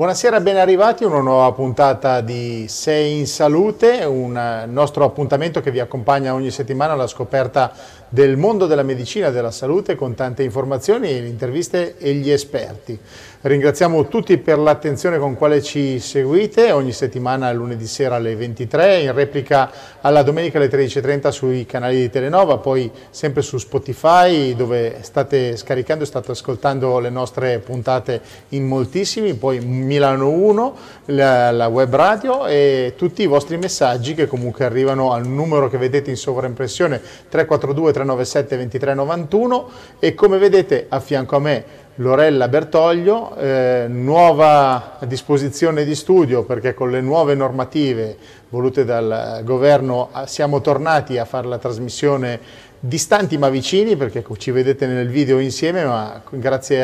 Buonasera, 0.00 0.40
ben 0.40 0.56
arrivati 0.56 1.04
a 1.04 1.08
una 1.08 1.20
nuova 1.20 1.52
puntata 1.52 2.22
di 2.22 2.64
Sei 2.68 3.18
in 3.18 3.26
Salute, 3.26 4.02
un 4.06 4.64
nostro 4.68 5.04
appuntamento 5.04 5.60
che 5.60 5.70
vi 5.70 5.78
accompagna 5.78 6.32
ogni 6.32 6.50
settimana 6.50 6.94
alla 6.94 7.06
scoperta 7.06 7.70
del 8.12 8.36
mondo 8.36 8.66
della 8.66 8.82
medicina 8.82 9.28
e 9.28 9.32
della 9.32 9.52
salute 9.52 9.94
con 9.94 10.14
tante 10.14 10.42
informazioni, 10.42 11.08
le 11.08 11.28
interviste 11.28 11.96
e 11.96 12.12
gli 12.14 12.28
esperti. 12.28 12.98
Ringraziamo 13.42 14.06
tutti 14.08 14.36
per 14.36 14.58
l'attenzione 14.58 15.18
con 15.18 15.34
quale 15.34 15.62
ci 15.62 15.98
seguite 15.98 16.72
ogni 16.72 16.92
settimana 16.92 17.50
lunedì 17.52 17.86
sera 17.86 18.16
alle 18.16 18.36
23, 18.36 18.98
in 18.98 19.14
replica 19.14 19.70
alla 20.02 20.22
domenica 20.22 20.58
alle 20.58 20.68
13.30 20.68 21.28
sui 21.30 21.64
canali 21.64 22.00
di 22.00 22.10
Telenova, 22.10 22.58
poi 22.58 22.90
sempre 23.08 23.40
su 23.40 23.56
Spotify 23.56 24.54
dove 24.54 24.98
state 25.00 25.56
scaricando 25.56 26.02
e 26.04 26.06
state 26.06 26.32
ascoltando 26.32 26.98
le 26.98 27.08
nostre 27.08 27.60
puntate 27.60 28.20
in 28.50 28.66
moltissimi, 28.66 29.32
poi 29.32 29.60
Milano 29.60 30.28
1, 30.28 30.76
la, 31.06 31.50
la 31.50 31.68
web 31.68 31.94
radio 31.94 32.46
e 32.46 32.92
tutti 32.96 33.22
i 33.22 33.26
vostri 33.26 33.56
messaggi 33.56 34.14
che 34.14 34.26
comunque 34.26 34.66
arrivano 34.66 35.12
al 35.12 35.26
numero 35.26 35.70
che 35.70 35.78
vedete 35.78 36.10
in 36.10 36.16
sovraimpressione 36.16 37.00
342 37.28 37.92
397 38.00 38.56
2391 38.56 39.70
e 39.98 40.14
come 40.14 40.38
vedete 40.38 40.86
a 40.88 41.00
fianco 41.00 41.36
a 41.36 41.40
me 41.40 41.64
Lorella 41.96 42.48
Bertoglio, 42.48 43.36
eh, 43.36 43.84
nuova 43.88 44.96
disposizione 45.04 45.84
di 45.84 45.94
studio 45.94 46.44
perché 46.44 46.72
con 46.72 46.90
le 46.90 47.02
nuove 47.02 47.34
normative 47.34 48.16
volute 48.48 48.84
dal 48.84 49.42
governo 49.44 50.08
siamo 50.24 50.62
tornati 50.62 51.18
a 51.18 51.26
fare 51.26 51.46
la 51.46 51.58
trasmissione 51.58 52.40
distanti 52.80 53.36
ma 53.36 53.50
vicini 53.50 53.96
perché 53.96 54.24
ci 54.38 54.50
vedete 54.50 54.86
nel 54.86 55.08
video 55.08 55.38
insieme 55.38 55.84
ma 55.84 56.22
grazie 56.30 56.82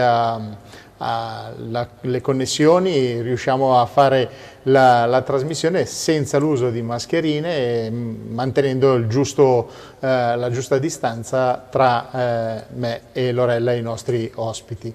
alle 0.99 2.21
connessioni 2.21 3.23
riusciamo 3.23 3.81
a 3.81 3.87
fare 3.87 4.29
la, 4.67 5.07
la 5.07 5.23
trasmissione 5.23 5.85
senza 5.85 6.39
l'uso 6.39 6.71
di 6.71 6.83
mascherine 6.83 7.57
e 7.57 7.91
mantenendo 7.91 9.07
giusto, 9.07 9.69
eh, 10.01 10.37
la 10.37 10.51
giusta 10.51 10.79
distanza 10.79 11.67
tra 11.71 12.11
eh, 12.13 12.65
me 12.75 13.01
e 13.13 13.33
Lorella 13.33 13.73
e 13.73 13.79
i 13.79 13.83
nostri 13.83 14.31
ospiti. 14.35 14.93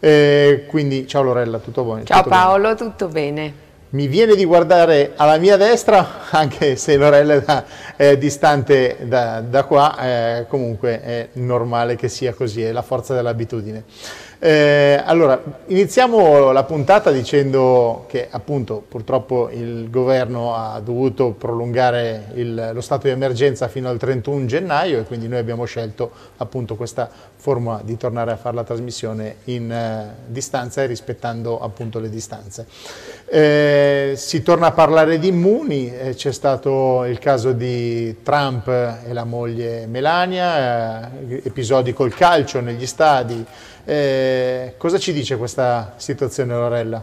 Eh, 0.00 0.64
quindi 0.68 1.06
ciao 1.06 1.22
Lorella, 1.22 1.58
tutto 1.58 1.84
buono? 1.84 2.04
Ciao 2.04 2.22
tutto 2.22 2.30
Paolo, 2.30 2.62
bene? 2.62 2.76
tutto 2.76 3.08
bene. 3.08 3.54
Mi 3.90 4.06
viene 4.06 4.34
di 4.34 4.46
guardare 4.46 5.12
alla 5.16 5.36
mia 5.36 5.58
destra, 5.58 6.30
anche 6.32 6.76
se 6.76 6.96
Lorella 6.96 7.64
è 7.94 8.16
distante 8.16 8.96
da, 9.02 9.40
da 9.40 9.64
qua, 9.64 9.98
eh, 9.98 10.46
comunque 10.48 11.00
è 11.00 11.28
normale 11.34 11.94
che 11.94 12.08
sia 12.08 12.32
così, 12.32 12.62
è 12.62 12.72
la 12.72 12.82
forza 12.82 13.14
dell'abitudine. 13.14 13.84
Eh, 14.44 15.00
allora, 15.04 15.40
iniziamo 15.66 16.50
la 16.50 16.64
puntata 16.64 17.12
dicendo 17.12 18.06
che 18.08 18.26
appunto 18.28 18.82
purtroppo 18.88 19.48
il 19.52 19.88
governo 19.88 20.56
ha 20.56 20.80
dovuto 20.80 21.30
prolungare 21.30 22.32
il, 22.34 22.70
lo 22.72 22.80
stato 22.80 23.06
di 23.06 23.12
emergenza 23.12 23.68
fino 23.68 23.88
al 23.88 23.98
31 23.98 24.46
gennaio 24.46 24.98
e 24.98 25.04
quindi 25.04 25.28
noi 25.28 25.38
abbiamo 25.38 25.64
scelto 25.64 26.10
appunto 26.38 26.74
questa 26.74 27.08
forma 27.36 27.82
di 27.84 27.96
tornare 27.96 28.32
a 28.32 28.36
fare 28.36 28.56
la 28.56 28.64
trasmissione 28.64 29.36
in 29.44 29.70
eh, 29.70 30.12
distanza 30.26 30.82
e 30.82 30.86
rispettando 30.86 31.60
appunto 31.60 32.00
le 32.00 32.10
distanze. 32.10 32.66
Eh, 33.26 34.14
si 34.16 34.42
torna 34.42 34.66
a 34.66 34.72
parlare 34.72 35.20
di 35.20 35.28
immuni, 35.28 35.92
eh, 35.92 36.14
c'è 36.14 36.32
stato 36.32 37.04
il 37.04 37.20
caso 37.20 37.52
di 37.52 38.22
Trump 38.24 38.66
e 38.66 39.12
la 39.12 39.24
moglie 39.24 39.86
Melania, 39.86 41.12
eh, 41.28 41.42
episodi 41.44 41.92
col 41.92 42.12
calcio 42.12 42.60
negli 42.60 42.86
stadi, 42.86 43.46
eh, 43.84 44.74
cosa 44.76 44.98
ci 44.98 45.12
dice 45.12 45.36
questa 45.36 45.94
situazione 45.96 46.54
Lorella? 46.54 47.02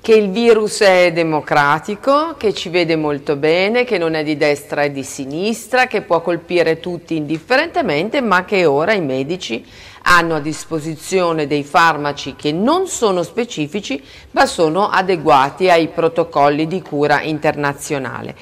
Che 0.00 0.14
il 0.14 0.30
virus 0.30 0.80
è 0.80 1.12
democratico, 1.12 2.36
che 2.36 2.54
ci 2.54 2.68
vede 2.68 2.96
molto 2.96 3.36
bene, 3.36 3.84
che 3.84 3.98
non 3.98 4.14
è 4.14 4.22
di 4.22 4.36
destra 4.36 4.82
e 4.82 4.92
di 4.92 5.02
sinistra, 5.02 5.86
che 5.86 6.02
può 6.02 6.22
colpire 6.22 6.78
tutti 6.78 7.16
indifferentemente, 7.16 8.20
ma 8.20 8.44
che 8.44 8.64
ora 8.64 8.94
i 8.94 9.02
medici 9.02 9.64
hanno 10.02 10.36
a 10.36 10.40
disposizione 10.40 11.46
dei 11.46 11.64
farmaci 11.64 12.36
che 12.36 12.52
non 12.52 12.86
sono 12.86 13.22
specifici, 13.22 14.02
ma 14.30 14.46
sono 14.46 14.88
adeguati 14.88 15.68
ai 15.68 15.88
protocolli 15.88 16.66
di 16.66 16.80
cura 16.80 17.20
internazionale. 17.20 18.34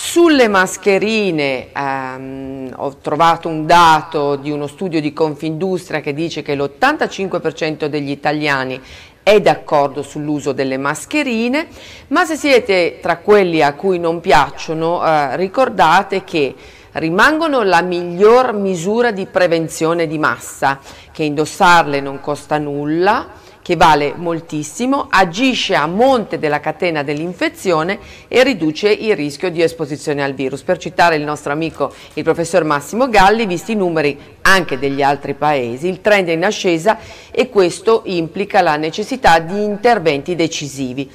Sulle 0.00 0.46
mascherine 0.46 1.72
ehm, 1.72 2.72
ho 2.76 2.96
trovato 2.98 3.48
un 3.48 3.66
dato 3.66 4.36
di 4.36 4.52
uno 4.52 4.68
studio 4.68 5.00
di 5.00 5.12
Confindustria 5.12 5.98
che 5.98 6.14
dice 6.14 6.40
che 6.40 6.54
l'85% 6.54 7.86
degli 7.86 8.10
italiani 8.10 8.80
è 9.24 9.40
d'accordo 9.40 10.02
sull'uso 10.02 10.52
delle 10.52 10.76
mascherine, 10.76 11.66
ma 12.08 12.24
se 12.24 12.36
siete 12.36 13.00
tra 13.02 13.16
quelli 13.16 13.60
a 13.60 13.74
cui 13.74 13.98
non 13.98 14.20
piacciono, 14.20 15.04
eh, 15.04 15.34
ricordate 15.34 16.22
che 16.22 16.54
rimangono 16.92 17.64
la 17.64 17.82
miglior 17.82 18.52
misura 18.54 19.10
di 19.10 19.26
prevenzione 19.26 20.06
di 20.06 20.16
massa, 20.16 20.78
che 21.10 21.24
indossarle 21.24 22.00
non 22.00 22.20
costa 22.20 22.56
nulla, 22.56 23.26
che 23.68 23.76
vale 23.76 24.14
moltissimo, 24.16 25.08
agisce 25.10 25.74
a 25.74 25.86
monte 25.86 26.38
della 26.38 26.58
catena 26.58 27.02
dell'infezione 27.02 27.98
e 28.26 28.42
riduce 28.42 28.90
il 28.90 29.14
rischio 29.14 29.50
di 29.50 29.60
esposizione 29.60 30.24
al 30.24 30.32
virus. 30.32 30.62
Per 30.62 30.78
citare 30.78 31.16
il 31.16 31.22
nostro 31.22 31.52
amico 31.52 31.92
il 32.14 32.22
professor 32.22 32.64
Massimo 32.64 33.10
Galli, 33.10 33.44
visti 33.44 33.72
i 33.72 33.74
numeri 33.76 34.18
anche 34.40 34.78
degli 34.78 35.02
altri 35.02 35.34
paesi, 35.34 35.86
il 35.86 36.00
trend 36.00 36.28
è 36.28 36.32
in 36.32 36.46
ascesa 36.46 36.96
e 37.30 37.50
questo 37.50 38.04
implica 38.06 38.62
la 38.62 38.76
necessità 38.76 39.38
di 39.38 39.62
interventi 39.62 40.34
decisivi. 40.34 41.10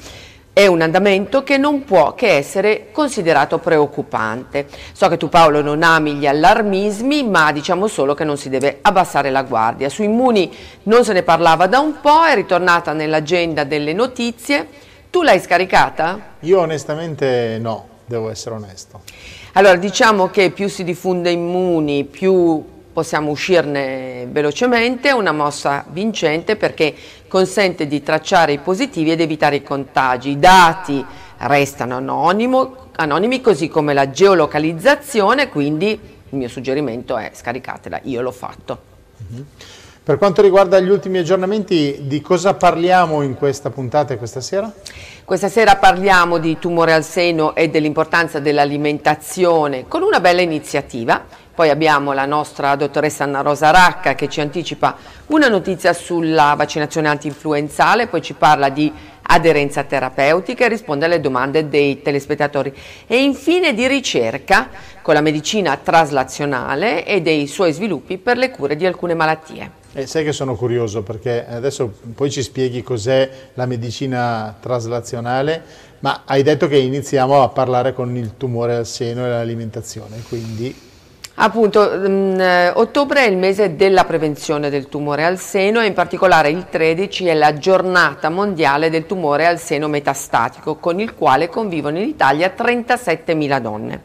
È 0.56 0.68
un 0.68 0.82
andamento 0.82 1.42
che 1.42 1.58
non 1.58 1.84
può 1.84 2.14
che 2.14 2.36
essere 2.36 2.90
considerato 2.92 3.58
preoccupante. 3.58 4.68
So 4.92 5.08
che 5.08 5.18
tu 5.18 5.28
Paolo 5.28 5.64
non 5.64 5.82
ami 5.82 6.14
gli 6.14 6.28
allarmismi, 6.28 7.24
ma 7.24 7.52
diciamo 7.52 7.88
solo 7.88 8.14
che 8.14 8.24
non 8.24 8.38
si 8.38 8.50
deve 8.50 8.78
abbassare 8.84 9.32
la 9.32 9.42
guardia. 9.42 9.90
Su 9.90 10.04
Immuni 10.04 10.56
non 10.84 11.04
se 11.04 11.14
ne 11.14 11.24
parlava 11.24 11.66
da 11.66 11.80
un 11.80 12.00
po', 12.00 12.24
è 12.26 12.36
ritornata 12.36 12.94
nell'agenda 12.94 13.64
delle 13.64 13.94
notizie. 13.94 14.68
Tu 15.10 15.24
l'hai 15.24 15.40
scaricata? 15.40 16.20
Io 16.42 16.60
onestamente 16.60 17.58
no, 17.60 17.88
devo 18.06 18.30
essere 18.30 18.54
onesto. 18.54 19.02
Allora 19.54 19.78
diciamo 19.78 20.30
che 20.30 20.52
più 20.52 20.70
si 20.70 20.84
diffonde 20.84 21.32
Immuni, 21.32 22.04
più 22.04 22.64
possiamo 22.94 23.32
uscirne 23.32 24.28
velocemente, 24.30 25.10
è 25.10 25.14
una 25.14 25.32
mossa 25.32 25.84
vincente 25.90 26.56
perché 26.56 26.94
consente 27.34 27.88
di 27.88 28.04
tracciare 28.04 28.52
i 28.52 28.60
positivi 28.60 29.10
ed 29.10 29.20
evitare 29.20 29.56
i 29.56 29.64
contagi. 29.64 30.30
I 30.30 30.40
dati 30.40 31.04
restano 31.38 31.96
anonimo, 31.96 32.90
anonimi 32.98 33.42
così 33.42 33.70
come 33.70 33.96
la 33.96 34.12
geolocalizzazione, 34.12 35.50
quindi 35.50 36.00
il 36.30 36.38
mio 36.38 36.48
suggerimento 36.48 37.18
è 37.18 37.32
scaricatela, 37.34 38.02
io 38.04 38.22
l'ho 38.22 38.32
fatto. 38.32 38.78
Mm 39.24 39.36
-hmm. 39.36 39.44
Per 40.04 40.18
quanto 40.20 40.44
riguarda 40.44 40.80
gli 40.80 40.90
ultimi 40.90 41.18
aggiornamenti, 41.18 42.02
di 42.02 42.22
cosa 42.22 42.54
parliamo 42.54 43.24
in 43.24 43.34
questa 43.34 43.72
puntata 43.72 44.14
e 44.14 44.18
questa 44.18 44.42
sera? 44.42 44.72
Questa 45.24 45.50
sera 45.50 45.78
parliamo 45.78 46.38
di 46.38 46.60
tumore 46.60 46.94
al 46.94 47.04
seno 47.04 47.56
e 47.56 47.70
dell'importanza 47.70 48.40
dell'alimentazione 48.40 49.88
con 49.88 50.04
una 50.04 50.20
bella 50.20 50.42
iniziativa 50.42 51.26
poi 51.56 51.70
abbiamo 51.70 52.14
la 52.14 52.26
nostra 52.26 52.76
dottoressa 52.76 53.26
Anna 53.26 53.42
Rosa 53.42 53.70
Racca 53.70 54.16
che 54.16 54.28
ci 54.28 54.42
anticipa 54.42 54.96
una 55.28 55.48
notizia 55.48 55.94
sulla 55.94 56.56
vaccinazione 56.58 57.08
anti-influenzale, 57.10 58.08
poi 58.08 58.24
ci 58.24 58.34
parla 58.34 58.70
di 58.70 58.92
aderenza 59.22 59.84
terapeutica 59.84 60.66
e 60.66 60.68
risponde 60.68 61.06
alle 61.06 61.20
domande 61.20 61.70
dei 61.70 62.02
telespettatori. 62.02 62.74
E 63.06 63.22
infine 63.22 63.76
di 63.76 63.88
ricerca 63.88 64.70
con 65.04 65.14
la 65.14 65.22
medicina 65.22 65.78
traslazionale 65.78 67.06
e 67.06 67.22
dei 67.22 67.46
suoi 67.46 67.72
sviluppi 67.72 68.18
per 68.18 68.38
le 68.38 68.50
cure 68.50 68.76
di 68.76 68.88
alcune 68.88 69.14
malattie. 69.14 69.82
Eh, 69.94 70.08
sai 70.08 70.24
che 70.24 70.32
sono 70.32 70.56
curioso 70.56 71.04
perché 71.04 71.46
adesso 71.48 71.94
poi 72.16 72.32
ci 72.32 72.42
spieghi 72.42 72.82
cos'è 72.82 73.30
la 73.54 73.68
medicina 73.68 74.56
traslazionale, 74.60 75.64
ma 76.00 76.24
hai 76.26 76.42
detto 76.42 76.68
che 76.68 76.78
iniziamo 76.78 77.44
a 77.44 77.50
parlare 77.50 77.94
con 77.94 78.16
il 78.18 78.38
tumore 78.38 78.74
al 78.76 78.88
seno 78.88 79.24
e 79.24 79.30
l'alimentazione, 79.30 80.24
quindi 80.28 80.92
Appunto, 81.36 81.90
mh, 81.90 82.08
mm, 82.08 82.40
eh, 82.40 82.70
ottobre 82.76 83.26
è 83.26 83.28
il 83.28 83.38
mese 83.38 83.76
della 83.76 84.06
prevenzione 84.06 84.70
del 84.70 84.88
tumore 84.88 85.26
al 85.26 85.40
seno 85.40 85.82
e 85.82 85.88
in 85.88 85.94
particolare 85.94 86.50
il 86.50 86.68
13 86.70 87.26
è 87.26 87.34
la 87.34 87.58
giornata 87.58 88.30
mondiale 88.30 88.92
del 88.92 89.08
tumore 89.08 89.48
al 89.48 89.58
seno 89.58 89.88
metastatico 89.88 90.76
con 90.76 91.00
il 91.00 91.16
quale 91.16 91.50
convivono 91.50 91.98
in 91.98 92.08
Italia 92.08 92.54
37.000 92.56 93.60
donne. 93.60 94.02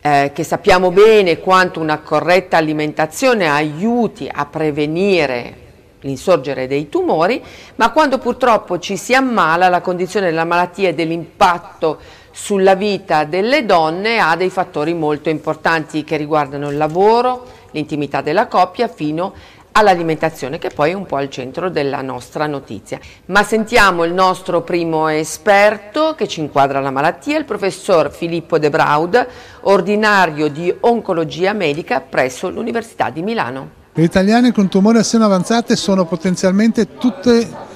Eh, 0.00 0.30
che 0.32 0.42
sappiamo 0.42 0.90
bene 0.90 1.38
quanto 1.38 1.80
una 1.80 1.98
corretta 1.98 2.56
alimentazione 2.56 3.46
aiuti 3.50 4.30
a 4.32 4.46
prevenire 4.46 5.66
l'insorgere 6.00 6.66
dei 6.66 6.88
tumori, 6.88 7.42
ma 7.74 7.90
quando 7.90 8.18
purtroppo 8.18 8.78
ci 8.78 8.96
si 8.96 9.14
ammala 9.14 9.68
la 9.68 9.80
condizione 9.80 10.26
della 10.26 10.44
malattia 10.44 10.88
e 10.88 10.94
dell'impatto 10.94 11.98
sulla 12.40 12.76
vita 12.76 13.24
delle 13.24 13.66
donne 13.66 14.20
ha 14.20 14.36
dei 14.36 14.48
fattori 14.48 14.94
molto 14.94 15.28
importanti 15.28 16.04
che 16.04 16.16
riguardano 16.16 16.70
il 16.70 16.76
lavoro, 16.76 17.44
l'intimità 17.72 18.20
della 18.20 18.46
coppia 18.46 18.86
fino 18.86 19.34
all'alimentazione 19.72 20.58
che 20.58 20.70
poi 20.70 20.92
è 20.92 20.94
un 20.94 21.04
po' 21.04 21.16
al 21.16 21.28
centro 21.30 21.68
della 21.68 22.00
nostra 22.00 22.46
notizia. 22.46 23.00
Ma 23.26 23.42
sentiamo 23.42 24.04
il 24.04 24.12
nostro 24.12 24.62
primo 24.62 25.08
esperto 25.08 26.14
che 26.16 26.28
ci 26.28 26.38
inquadra 26.38 26.80
la 26.80 26.92
malattia, 26.92 27.36
il 27.36 27.44
professor 27.44 28.10
Filippo 28.12 28.56
De 28.58 28.70
Braud, 28.70 29.26
ordinario 29.62 30.48
di 30.48 30.72
oncologia 30.80 31.52
medica 31.52 32.00
presso 32.00 32.48
l'Università 32.48 33.10
di 33.10 33.20
Milano. 33.20 33.70
Le 33.94 34.04
italiane 34.04 34.52
con 34.52 34.68
tumore 34.68 35.00
a 35.00 35.02
seno 35.02 35.24
avanzate 35.24 35.74
sono 35.74 36.04
potenzialmente 36.06 36.96
tutte 36.96 37.66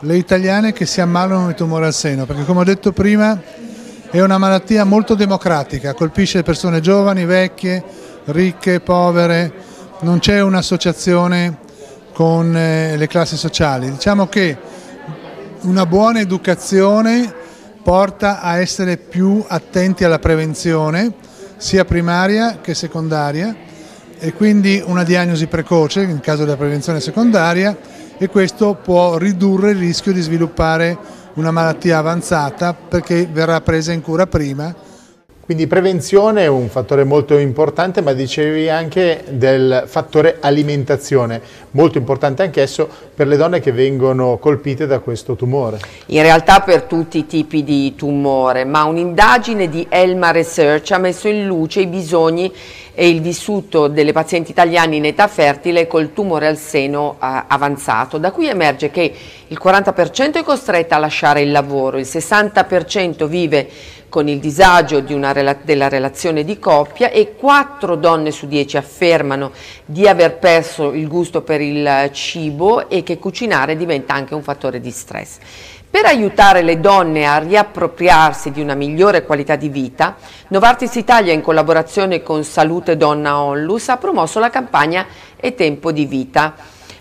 le 0.00 0.16
italiane 0.16 0.72
che 0.72 0.86
si 0.86 1.00
ammalano 1.00 1.48
di 1.48 1.54
tumore 1.54 1.86
al 1.86 1.94
seno, 1.94 2.26
perché 2.26 2.44
come 2.44 2.60
ho 2.60 2.64
detto 2.64 2.92
prima 2.92 3.40
è 4.16 4.22
una 4.22 4.38
malattia 4.38 4.84
molto 4.84 5.14
democratica, 5.14 5.92
colpisce 5.92 6.42
persone 6.42 6.80
giovani, 6.80 7.26
vecchie, 7.26 7.84
ricche, 8.26 8.80
povere, 8.80 9.52
non 10.00 10.20
c'è 10.20 10.40
un'associazione 10.40 11.58
con 12.14 12.56
eh, 12.56 12.96
le 12.96 13.06
classi 13.08 13.36
sociali. 13.36 13.90
Diciamo 13.90 14.26
che 14.26 14.56
una 15.64 15.84
buona 15.84 16.20
educazione 16.20 17.30
porta 17.82 18.40
a 18.40 18.56
essere 18.56 18.96
più 18.96 19.44
attenti 19.46 20.02
alla 20.02 20.18
prevenzione, 20.18 21.12
sia 21.58 21.84
primaria 21.84 22.60
che 22.62 22.72
secondaria, 22.72 23.54
e 24.18 24.32
quindi 24.32 24.82
una 24.82 25.04
diagnosi 25.04 25.46
precoce 25.46 26.00
in 26.00 26.20
caso 26.20 26.44
della 26.44 26.56
prevenzione 26.56 27.00
secondaria 27.00 27.76
e 28.16 28.28
questo 28.28 28.78
può 28.82 29.18
ridurre 29.18 29.72
il 29.72 29.78
rischio 29.78 30.14
di 30.14 30.22
sviluppare 30.22 31.24
una 31.36 31.50
malattia 31.50 31.98
avanzata 31.98 32.74
perché 32.74 33.26
verrà 33.26 33.60
presa 33.60 33.92
in 33.92 34.02
cura 34.02 34.26
prima. 34.26 34.74
Quindi 35.46 35.68
prevenzione 35.68 36.42
è 36.42 36.48
un 36.48 36.68
fattore 36.68 37.04
molto 37.04 37.38
importante, 37.38 38.00
ma 38.00 38.14
dicevi 38.14 38.68
anche 38.68 39.22
del 39.28 39.84
fattore 39.86 40.38
alimentazione, 40.40 41.40
molto 41.70 41.98
importante 41.98 42.42
anch'esso 42.42 42.88
per 43.14 43.28
le 43.28 43.36
donne 43.36 43.60
che 43.60 43.70
vengono 43.70 44.38
colpite 44.38 44.88
da 44.88 44.98
questo 44.98 45.36
tumore. 45.36 45.78
In 46.06 46.22
realtà 46.22 46.62
per 46.62 46.82
tutti 46.82 47.18
i 47.18 47.26
tipi 47.26 47.62
di 47.62 47.94
tumore, 47.94 48.64
ma 48.64 48.82
un'indagine 48.86 49.68
di 49.68 49.86
Elma 49.88 50.32
Research 50.32 50.90
ha 50.90 50.98
messo 50.98 51.28
in 51.28 51.46
luce 51.46 51.78
i 51.78 51.86
bisogni 51.86 52.52
e 52.92 53.08
il 53.08 53.20
vissuto 53.20 53.86
delle 53.86 54.10
pazienti 54.10 54.50
italiane 54.50 54.96
in 54.96 55.04
età 55.04 55.28
fertile 55.28 55.86
col 55.86 56.12
tumore 56.12 56.48
al 56.48 56.56
seno 56.56 57.18
eh, 57.22 57.44
avanzato, 57.46 58.18
da 58.18 58.32
cui 58.32 58.48
emerge 58.48 58.90
che 58.90 59.14
il 59.46 59.60
40% 59.62 60.32
è 60.32 60.42
costretta 60.42 60.96
a 60.96 60.98
lasciare 60.98 61.42
il 61.42 61.52
lavoro, 61.52 61.98
il 61.98 62.08
60% 62.10 63.26
vive 63.26 63.68
con 64.16 64.28
il 64.28 64.38
disagio 64.38 65.04
una, 65.10 65.34
della 65.62 65.90
relazione 65.90 66.42
di 66.42 66.58
coppia 66.58 67.10
e 67.10 67.34
4 67.36 67.96
donne 67.96 68.30
su 68.30 68.46
10 68.46 68.78
affermano 68.78 69.52
di 69.84 70.08
aver 70.08 70.38
perso 70.38 70.94
il 70.94 71.06
gusto 71.06 71.42
per 71.42 71.60
il 71.60 72.08
cibo 72.14 72.88
e 72.88 73.02
che 73.02 73.18
cucinare 73.18 73.76
diventa 73.76 74.14
anche 74.14 74.32
un 74.32 74.42
fattore 74.42 74.80
di 74.80 74.90
stress. 74.90 75.36
Per 75.90 76.06
aiutare 76.06 76.62
le 76.62 76.80
donne 76.80 77.26
a 77.26 77.36
riappropriarsi 77.36 78.52
di 78.52 78.62
una 78.62 78.72
migliore 78.72 79.22
qualità 79.22 79.54
di 79.54 79.68
vita, 79.68 80.16
Novartis 80.48 80.94
Italia 80.94 81.34
in 81.34 81.42
collaborazione 81.42 82.22
con 82.22 82.42
Salute 82.42 82.96
Donna 82.96 83.38
Onlus 83.42 83.90
ha 83.90 83.98
promosso 83.98 84.38
la 84.38 84.48
campagna 84.48 85.04
E 85.36 85.54
Tempo 85.54 85.92
di 85.92 86.06
Vita 86.06 86.54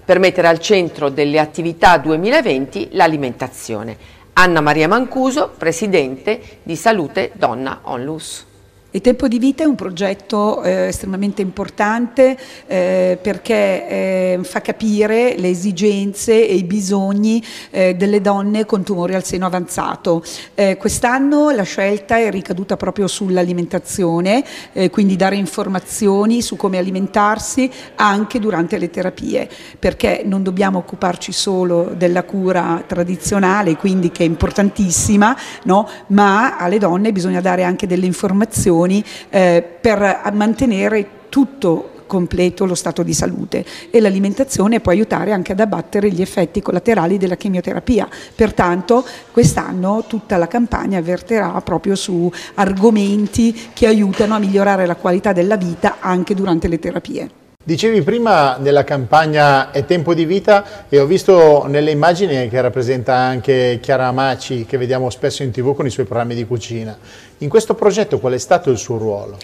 per 0.04 0.20
mettere 0.20 0.50
al 0.50 0.60
centro 0.60 1.08
delle 1.08 1.40
attività 1.40 1.98
2020 1.98 2.90
l'alimentazione. 2.92 4.15
Anna 4.38 4.60
Maria 4.60 4.90
Mancuso, 4.90 5.54
Presidente 5.58 6.60
di 6.64 6.76
Salute 6.76 7.32
Donna 7.36 7.80
Onlus. 7.84 8.55
Il 8.96 9.02
tempo 9.02 9.28
di 9.28 9.40
vita 9.40 9.64
è 9.64 9.66
un 9.66 9.76
progetto 9.76 10.64
eh, 10.64 10.88
estremamente 10.88 11.42
importante 11.42 12.38
eh, 12.66 13.20
perché 13.22 13.90
eh, 13.90 14.40
fa 14.44 14.62
capire 14.62 15.36
le 15.38 15.50
esigenze 15.50 16.48
e 16.48 16.54
i 16.54 16.64
bisogni 16.64 17.44
eh, 17.72 17.96
delle 17.96 18.22
donne 18.22 18.66
con 18.66 18.84
tumore 18.84 19.16
al 19.16 19.26
seno 19.26 19.48
avanzato. 19.48 20.24
Eh, 20.54 20.78
quest'anno 20.78 21.50
la 21.50 21.64
scelta 21.64 22.16
è 22.16 22.32
ricaduta 22.32 22.78
proprio 22.78 23.08
sull'alimentazione, 23.08 24.46
eh, 24.72 24.90
quindi 24.90 25.18
dare 25.18 25.36
informazioni 25.36 26.42
su 26.42 26.56
come 26.56 26.78
alimentarsi 26.78 27.70
anche 27.96 28.40
durante 28.40 28.78
le 28.78 28.90
terapie, 28.90 29.50
perché 29.78 30.22
non 30.24 30.42
dobbiamo 30.42 30.78
occuparci 30.78 31.34
solo 31.34 31.92
della 31.98 32.24
cura 32.24 32.82
tradizionale, 32.88 33.76
quindi 33.76 34.10
che 34.10 34.24
è 34.24 34.26
importantissima, 34.26 35.36
no? 35.64 35.86
ma 36.08 36.56
alle 36.56 36.78
donne 36.78 37.12
bisogna 37.12 37.42
dare 37.42 37.64
anche 37.64 37.88
delle 37.88 38.06
informazioni 38.06 38.84
azioni 38.86 39.04
eh, 39.30 39.64
per 39.82 40.32
mantenere 40.34 41.08
tutto 41.30 41.92
completo 42.08 42.66
lo 42.66 42.76
stato 42.76 43.02
di 43.02 43.16
salute 43.16 43.66
e 43.90 44.00
l'alimentazione 44.00 44.80
può 44.80 44.92
aiutare 44.92 45.32
anche 45.32 45.54
ad 45.54 45.60
abbattere 45.60 46.12
gli 46.12 46.22
effetti 46.22 46.62
collaterali 46.62 47.18
della 47.18 47.36
chemioterapia. 47.36 48.08
Pertanto 48.36 49.04
quest'anno 49.32 50.06
tutta 50.08 50.38
la 50.38 50.48
campagna 50.48 51.02
verterà 51.02 51.60
proprio 51.62 51.96
su 51.96 52.32
argomenti 52.54 53.70
che 53.74 53.88
aiutano 53.88 54.36
a 54.36 54.40
migliorare 54.40 54.86
la 54.86 54.96
qualità 54.96 55.34
della 55.34 55.58
vita 55.58 55.98
anche 56.00 56.36
durante 56.36 56.68
le 56.68 56.80
terapie. 56.80 57.30
Dicevi 57.68 58.04
prima 58.04 58.58
nella 58.58 58.84
campagna 58.84 59.72
È 59.72 59.86
tempo 59.86 60.14
di 60.14 60.26
vita 60.26 60.86
e 60.88 61.00
ho 61.00 61.08
visto 61.08 61.66
nelle 61.66 61.90
immagini 61.90 62.48
che 62.48 62.62
rappresenta 62.62 63.16
anche 63.16 63.80
Chiara 63.82 64.06
Amaci 64.06 64.68
che 64.68 64.78
vediamo 64.78 65.10
spesso 65.10 65.42
in 65.42 65.50
tv 65.50 65.74
con 65.74 65.88
i 65.88 65.90
suoi 65.90 66.06
programmi 66.06 66.36
di 66.36 66.46
cucina. 66.46 66.96
In 67.40 67.50
questo 67.50 67.74
progetto 67.74 68.20
qual 68.20 68.34
è 68.34 68.38
stato 68.38 68.70
il 68.70 68.78
suo 68.78 69.00
ruolo? 69.00 69.40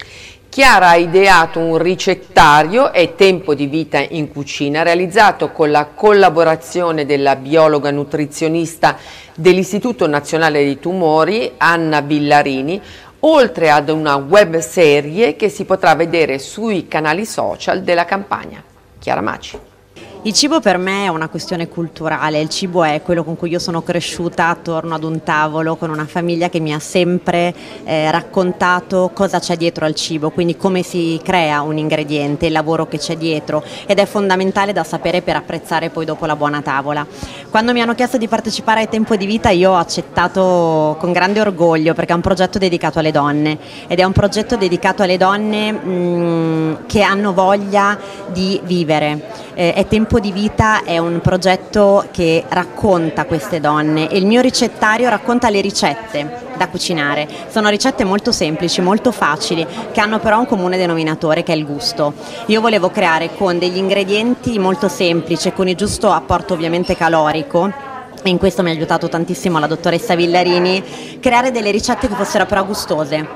Chiara 0.49 0.89
ha 0.89 0.97
ideato 0.97 1.57
un 1.57 1.79
ricettario 1.79 2.91
È 2.91 3.15
tempo 3.15 3.55
di 3.55 3.65
vita 3.65 3.97
in 3.97 4.31
cucina 4.31 4.83
realizzato 4.83 5.49
con 5.49 5.71
la 5.71 5.87
collaborazione 5.87 7.07
della 7.07 7.35
biologa 7.35 7.89
nutrizionista 7.89 8.97
dell'Istituto 9.33 10.05
Nazionale 10.05 10.63
dei 10.63 10.77
Tumori 10.77 11.53
Anna 11.57 12.03
Billarini 12.03 12.79
oltre 13.21 13.69
ad 13.69 13.89
una 13.89 14.15
web 14.15 14.57
serie 14.59 15.35
che 15.35 15.49
si 15.49 15.65
potrà 15.65 15.95
vedere 15.95 16.39
sui 16.39 16.87
canali 16.87 17.25
social 17.25 17.81
della 17.81 18.05
campagna. 18.05 18.63
Chiara 18.99 19.21
Maci. 19.21 19.70
Il 20.23 20.33
cibo 20.33 20.59
per 20.59 20.77
me 20.77 21.05
è 21.05 21.07
una 21.07 21.29
questione 21.29 21.67
culturale, 21.67 22.39
il 22.39 22.49
cibo 22.49 22.83
è 22.83 23.01
quello 23.01 23.23
con 23.23 23.35
cui 23.35 23.49
io 23.49 23.57
sono 23.57 23.81
cresciuta 23.81 24.49
attorno 24.49 24.93
ad 24.93 25.03
un 25.03 25.23
tavolo 25.23 25.77
con 25.77 25.89
una 25.89 26.05
famiglia 26.05 26.47
che 26.47 26.59
mi 26.59 26.71
ha 26.71 26.77
sempre 26.77 27.51
eh, 27.83 28.11
raccontato 28.11 29.09
cosa 29.15 29.39
c'è 29.39 29.57
dietro 29.57 29.83
al 29.83 29.95
cibo, 29.95 30.29
quindi 30.29 30.55
come 30.55 30.83
si 30.83 31.19
crea 31.23 31.63
un 31.63 31.79
ingrediente, 31.79 32.45
il 32.45 32.51
lavoro 32.51 32.87
che 32.87 32.99
c'è 32.99 33.17
dietro 33.17 33.63
ed 33.87 33.97
è 33.97 34.05
fondamentale 34.05 34.73
da 34.73 34.83
sapere 34.83 35.23
per 35.23 35.37
apprezzare 35.37 35.89
poi 35.89 36.05
dopo 36.05 36.27
la 36.27 36.35
buona 36.35 36.61
tavola. 36.61 37.03
Quando 37.49 37.73
mi 37.73 37.81
hanno 37.81 37.95
chiesto 37.95 38.17
di 38.19 38.27
partecipare 38.27 38.81
ai 38.81 38.89
Tempo 38.89 39.15
di 39.15 39.25
Vita 39.25 39.49
io 39.49 39.71
ho 39.71 39.77
accettato 39.77 40.97
con 40.99 41.11
grande 41.13 41.41
orgoglio 41.41 41.95
perché 41.95 42.11
è 42.11 42.15
un 42.15 42.21
progetto 42.21 42.59
dedicato 42.59 42.99
alle 42.99 43.11
donne 43.11 43.57
ed 43.87 43.97
è 43.97 44.03
un 44.03 44.11
progetto 44.13 44.55
dedicato 44.55 45.01
alle 45.01 45.17
donne 45.17 45.71
mh, 45.71 45.89
mm, 45.89 46.73
che 46.85 47.01
hanno 47.01 47.33
voglia 47.33 47.97
di 48.31 48.61
vivere. 48.63 49.30
Eh, 49.53 49.73
è 49.73 49.87
tempo 49.87 50.19
di 50.19 50.31
Vita 50.31 50.83
è 50.83 50.97
un 50.97 51.19
progetto 51.21 52.05
che 52.11 52.45
racconta 52.47 53.25
queste 53.25 53.59
donne 53.59 54.09
e 54.09 54.17
il 54.17 54.25
mio 54.25 54.41
ricettario 54.41 55.09
racconta 55.09 55.49
le 55.49 55.61
ricette 55.61 56.49
da 56.57 56.69
cucinare. 56.69 57.27
Sono 57.49 57.69
ricette 57.69 58.03
molto 58.03 58.31
semplici, 58.31 58.81
molto 58.81 59.11
facili, 59.11 59.65
che 59.91 59.99
hanno 59.99 60.19
però 60.19 60.39
un 60.39 60.45
comune 60.45 60.77
denominatore 60.77 61.43
che 61.43 61.53
è 61.53 61.55
il 61.55 61.65
gusto. 61.65 62.13
Io 62.47 62.61
volevo 62.61 62.89
creare 62.89 63.31
con 63.35 63.57
degli 63.59 63.77
ingredienti 63.77 64.57
molto 64.59 64.87
semplici, 64.87 65.51
con 65.51 65.67
il 65.67 65.75
giusto 65.75 66.11
apporto 66.11 66.53
ovviamente 66.53 66.95
calorico, 66.95 67.89
in 68.23 68.37
questo 68.37 68.61
mi 68.61 68.69
ha 68.69 68.73
aiutato 68.73 69.09
tantissimo 69.09 69.57
la 69.57 69.65
dottoressa 69.65 70.15
Villarini, 70.15 71.17
creare 71.19 71.49
delle 71.49 71.71
ricette 71.71 72.07
che 72.07 72.13
fossero 72.13 72.45
però 72.45 72.63
gustose, 72.63 73.27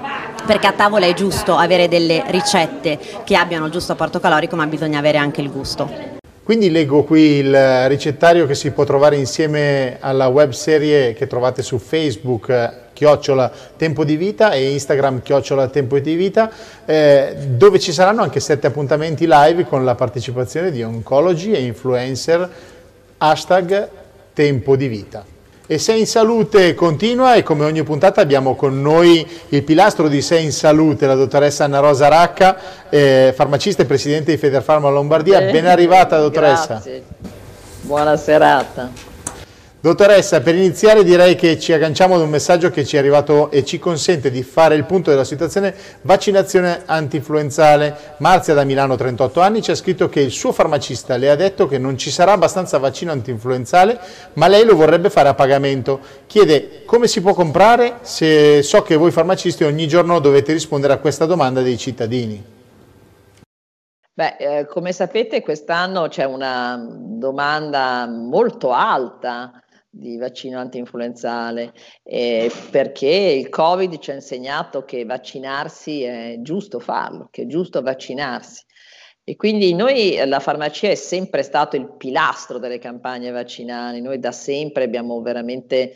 perché 0.46 0.68
a 0.68 0.74
tavola 0.74 1.06
è 1.08 1.14
giusto 1.14 1.56
avere 1.56 1.88
delle 1.88 2.24
ricette 2.28 3.00
che 3.24 3.36
abbiano 3.36 3.66
il 3.66 3.72
giusto 3.72 3.94
apporto 3.94 4.20
calorico, 4.20 4.56
ma 4.56 4.68
bisogna 4.68 5.00
avere 5.00 5.18
anche 5.18 5.42
il 5.42 5.52
gusto. 5.52 6.14
Quindi 6.44 6.70
leggo 6.70 7.04
qui 7.04 7.38
il 7.38 7.88
ricettario 7.88 8.46
che 8.46 8.54
si 8.54 8.70
può 8.70 8.84
trovare 8.84 9.16
insieme 9.16 9.98
alla 10.00 10.28
web 10.28 10.52
serie 10.52 11.14
che 11.14 11.26
trovate 11.26 11.64
su 11.64 11.80
Facebook 11.80 12.84
chiocciola 12.94 13.52
tempo 13.76 14.04
di 14.06 14.16
vita 14.16 14.52
e 14.52 14.72
Instagram 14.72 15.24
chiocciola 15.24 15.68
tempo 15.70 15.98
di 15.98 16.14
vita 16.14 16.52
eh, 16.86 17.36
dove 17.48 17.80
ci 17.80 17.92
saranno 17.92 18.22
anche 18.22 18.40
sette 18.40 18.68
appuntamenti 18.68 19.26
live 19.28 19.66
con 19.66 19.84
la 19.84 19.96
partecipazione 19.96 20.70
di 20.70 20.84
oncologi 20.84 21.52
e 21.52 21.62
influencer 21.62 22.48
hashtag 23.18 23.90
tempo 24.34 24.76
di 24.76 24.88
vita. 24.88 25.35
E 25.68 25.80
Sei 25.80 26.02
in 26.02 26.06
Salute 26.06 26.76
continua 26.76 27.34
e 27.34 27.42
come 27.42 27.66
ogni 27.66 27.82
puntata 27.82 28.22
abbiamo 28.22 28.54
con 28.56 28.84
noi 28.84 29.28
il 29.50 29.64
pilastro 29.64 30.08
di 30.08 30.22
Sei 30.22 30.44
in 30.44 30.52
Salute, 30.52 31.08
la 31.08 31.16
dottoressa 31.16 31.64
Anna 31.64 31.80
Rosa 31.80 32.08
Racca, 32.08 32.56
eh, 32.88 33.34
farmacista 33.36 33.82
e 33.82 33.86
presidente 33.86 34.30
di 34.30 34.38
Federfarma 34.38 34.90
Lombardia. 34.90 35.40
Eh, 35.40 35.52
ben 35.52 35.66
arrivata 35.66 36.20
dottoressa. 36.20 36.68
Grazie. 36.68 37.04
Buona 37.82 38.16
serata. 38.16 39.15
Dottoressa, 39.86 40.42
per 40.42 40.56
iniziare 40.56 41.04
direi 41.04 41.36
che 41.36 41.60
ci 41.60 41.72
agganciamo 41.72 42.16
ad 42.16 42.22
un 42.22 42.30
messaggio 42.30 42.72
che 42.72 42.84
ci 42.84 42.96
è 42.96 42.98
arrivato 42.98 43.52
e 43.52 43.64
ci 43.64 43.78
consente 43.78 44.32
di 44.32 44.42
fare 44.42 44.74
il 44.74 44.84
punto 44.84 45.12
della 45.12 45.24
situazione 45.24 45.76
vaccinazione 46.02 46.82
antinfluenzale. 46.88 48.16
Marzia 48.18 48.56
da 48.56 48.64
Milano, 48.64 48.96
38 48.96 49.42
anni, 49.42 49.62
ci 49.62 49.70
ha 49.70 49.76
scritto 49.76 50.10
che 50.10 50.22
il 50.22 50.32
suo 50.32 50.52
farmacista 50.52 51.18
le 51.18 51.30
ha 51.30 51.36
detto 51.36 51.68
che 51.68 51.78
non 51.78 52.00
ci 52.00 52.10
sarà 52.10 52.32
abbastanza 52.32 52.80
vaccino 52.80 53.12
antinfluenzale, 53.12 54.00
ma 54.34 54.48
lei 54.48 54.66
lo 54.66 54.76
vorrebbe 54.76 55.12
fare 55.12 55.30
a 55.30 55.36
pagamento. 55.36 56.00
Chiede 56.26 56.84
come 56.86 57.06
si 57.06 57.22
può 57.22 57.36
comprare 57.36 58.00
se 58.02 58.64
so 58.64 58.82
che 58.82 58.96
voi 58.96 59.12
farmacisti 59.12 59.66
ogni 59.66 59.88
giorno 59.88 60.18
dovete 60.18 60.52
rispondere 60.52 60.94
a 60.94 60.98
questa 60.98 61.28
domanda 61.28 61.62
dei 61.62 61.78
cittadini. 61.78 62.44
Beh, 64.18 64.38
eh, 64.40 64.66
come 64.66 64.94
sapete 64.94 65.42
quest'anno 65.42 66.08
c'è 66.08 66.24
una 66.24 66.84
domanda 66.90 68.08
molto 68.08 68.72
alta 68.72 69.60
di 69.98 70.18
vaccino 70.18 70.60
antinfluenzale, 70.60 71.74
eh, 72.04 72.52
perché 72.70 73.08
il 73.08 73.48
Covid 73.48 73.98
ci 74.00 74.12
ha 74.12 74.16
insegnato 74.16 74.84
che 74.84 75.06
vaccinarsi 75.06 76.04
è 76.04 76.36
giusto 76.40 76.80
farlo, 76.80 77.30
che 77.32 77.44
è 77.44 77.46
giusto 77.48 77.82
vaccinarsi. 77.82 78.64
E 79.24 79.38
quindi 79.38 79.74
noi, 79.74 80.22
la 80.26 80.40
farmacia 80.40 80.90
è 80.90 80.96
sempre 80.96 81.44
stato 81.44 81.78
il 81.78 81.96
pilastro 81.98 82.60
delle 82.60 82.78
campagne 82.78 83.32
vaccinali, 83.32 84.02
noi 84.02 84.20
da 84.20 84.32
sempre 84.32 84.84
abbiamo 84.84 85.22
veramente 85.22 85.94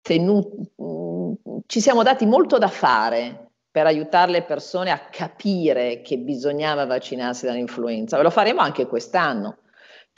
tenuto, 0.00 1.36
ci 1.66 1.80
siamo 1.80 2.02
dati 2.02 2.24
molto 2.26 2.58
da 2.58 2.68
fare 2.68 3.50
per 3.70 3.86
aiutare 3.86 4.30
le 4.30 4.42
persone 4.42 4.90
a 4.90 5.08
capire 5.10 6.02
che 6.02 6.18
bisognava 6.18 6.86
vaccinarsi 6.86 7.46
dall'influenza. 7.46 8.20
Lo 8.22 8.30
faremo 8.30 8.60
anche 8.60 8.86
quest'anno 8.86 9.58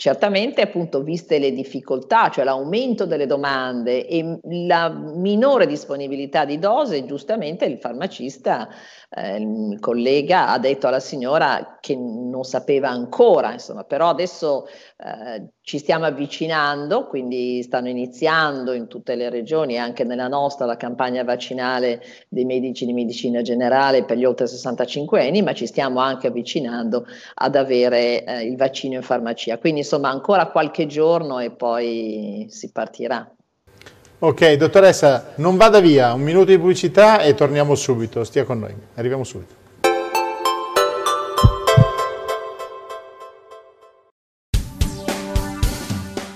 Certamente, 0.00 0.62
appunto, 0.62 1.02
viste 1.02 1.38
le 1.38 1.52
difficoltà, 1.52 2.30
cioè 2.30 2.42
l'aumento 2.42 3.04
delle 3.04 3.26
domande 3.26 4.06
e 4.06 4.38
la 4.44 4.88
minore 4.88 5.66
disponibilità 5.66 6.46
di 6.46 6.58
dose, 6.58 7.04
giustamente 7.04 7.66
il 7.66 7.76
farmacista, 7.76 8.66
eh, 9.12 9.36
il 9.36 9.78
collega, 9.80 10.48
ha 10.50 10.58
detto 10.58 10.86
alla 10.86 11.00
signora 11.00 11.78
che 11.80 11.96
non 11.96 12.44
sapeva 12.44 12.90
ancora, 12.90 13.52
insomma, 13.52 13.84
però 13.84 14.08
adesso 14.08 14.66
eh, 14.98 15.48
ci 15.62 15.78
stiamo 15.78 16.04
avvicinando, 16.04 17.06
quindi 17.06 17.62
stanno 17.62 17.88
iniziando 17.88 18.72
in 18.72 18.86
tutte 18.86 19.16
le 19.16 19.28
regioni 19.28 19.78
anche 19.78 20.04
nella 20.04 20.28
nostra 20.28 20.64
la 20.66 20.76
campagna 20.76 21.24
vaccinale 21.24 22.02
dei 22.28 22.44
medici 22.44 22.86
di 22.86 22.92
medicina 22.92 23.42
generale 23.42 24.04
per 24.04 24.16
gli 24.16 24.24
oltre 24.24 24.46
65 24.46 25.26
anni, 25.26 25.42
ma 25.42 25.54
ci 25.54 25.66
stiamo 25.66 25.98
anche 26.00 26.28
avvicinando 26.28 27.04
ad 27.34 27.56
avere 27.56 28.24
eh, 28.24 28.44
il 28.44 28.56
vaccino 28.56 28.94
in 28.94 29.02
farmacia. 29.02 29.58
Quindi 29.58 29.80
insomma 29.80 30.10
ancora 30.10 30.46
qualche 30.46 30.86
giorno 30.86 31.40
e 31.40 31.50
poi 31.50 32.46
si 32.48 32.70
partirà. 32.70 33.28
Ok, 34.22 34.52
dottoressa, 34.52 35.32
non 35.36 35.56
vada 35.56 35.80
via, 35.80 36.12
un 36.12 36.20
minuto 36.20 36.50
di 36.50 36.58
pubblicità 36.58 37.22
e 37.22 37.32
torniamo 37.32 37.74
subito, 37.74 38.22
stia 38.22 38.44
con 38.44 38.58
noi, 38.58 38.74
arriviamo 38.96 39.24
subito. 39.24 39.54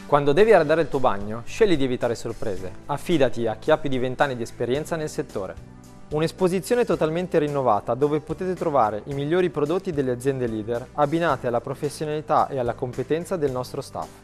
Quando 0.06 0.32
devi 0.32 0.54
arredare 0.54 0.80
il 0.80 0.88
tuo 0.88 0.98
bagno, 0.98 1.42
scegli 1.44 1.76
di 1.76 1.84
evitare 1.84 2.14
sorprese. 2.14 2.72
Affidati 2.86 3.46
a 3.46 3.56
chi 3.56 3.70
ha 3.70 3.76
più 3.76 3.90
di 3.90 3.98
20 3.98 4.22
anni 4.22 4.36
di 4.36 4.42
esperienza 4.44 4.96
nel 4.96 5.10
settore. 5.10 5.54
Un'esposizione 6.12 6.86
totalmente 6.86 7.38
rinnovata 7.38 7.92
dove 7.92 8.20
potete 8.20 8.54
trovare 8.54 9.02
i 9.08 9.12
migliori 9.12 9.50
prodotti 9.50 9.92
delle 9.92 10.12
aziende 10.12 10.46
leader 10.46 10.86
abbinate 10.94 11.48
alla 11.48 11.60
professionalità 11.60 12.48
e 12.48 12.58
alla 12.58 12.72
competenza 12.72 13.36
del 13.36 13.50
nostro 13.50 13.82
staff. 13.82 14.23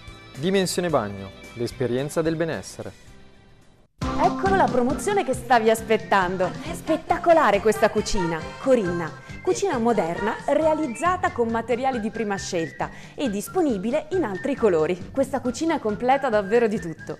Dimensione 0.37 0.89
Bagno, 0.89 1.29
l'esperienza 1.55 2.21
del 2.21 2.35
benessere. 2.35 2.91
Eccolo 3.99 4.55
la 4.55 4.65
promozione 4.65 5.23
che 5.23 5.33
stavi 5.33 5.69
aspettando. 5.69 6.49
Spettacolare 6.73 7.59
questa 7.59 7.89
cucina. 7.89 8.39
Corinna, 8.59 9.11
cucina 9.43 9.77
moderna 9.77 10.35
realizzata 10.47 11.31
con 11.31 11.49
materiali 11.49 11.99
di 11.99 12.09
prima 12.09 12.37
scelta 12.37 12.89
e 13.13 13.29
disponibile 13.29 14.07
in 14.11 14.23
altri 14.23 14.55
colori. 14.55 15.11
Questa 15.11 15.41
cucina 15.41 15.79
completa 15.79 16.29
davvero 16.29 16.67
di 16.67 16.79
tutto. 16.79 17.17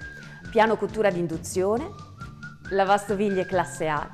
Piano 0.49 0.77
cottura 0.77 1.11
di 1.11 1.19
induzione, 1.19 1.89
lavastoviglie 2.69 3.45
classe 3.45 3.87
A, 3.87 4.09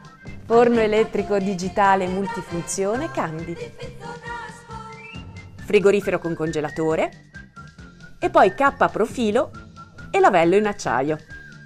forno 0.46 0.80
elettrico 0.80 1.38
digitale 1.38 2.08
multifunzione 2.08 3.10
Candy, 3.12 3.56
frigorifero 5.64 6.20
con 6.20 6.34
congelatore, 6.34 7.30
e 8.20 8.30
poi 8.30 8.54
K 8.54 8.90
profilo 8.92 9.52
e 10.12 10.20
lavello 10.20 10.56
in 10.56 10.68
acciaio. 10.68 11.18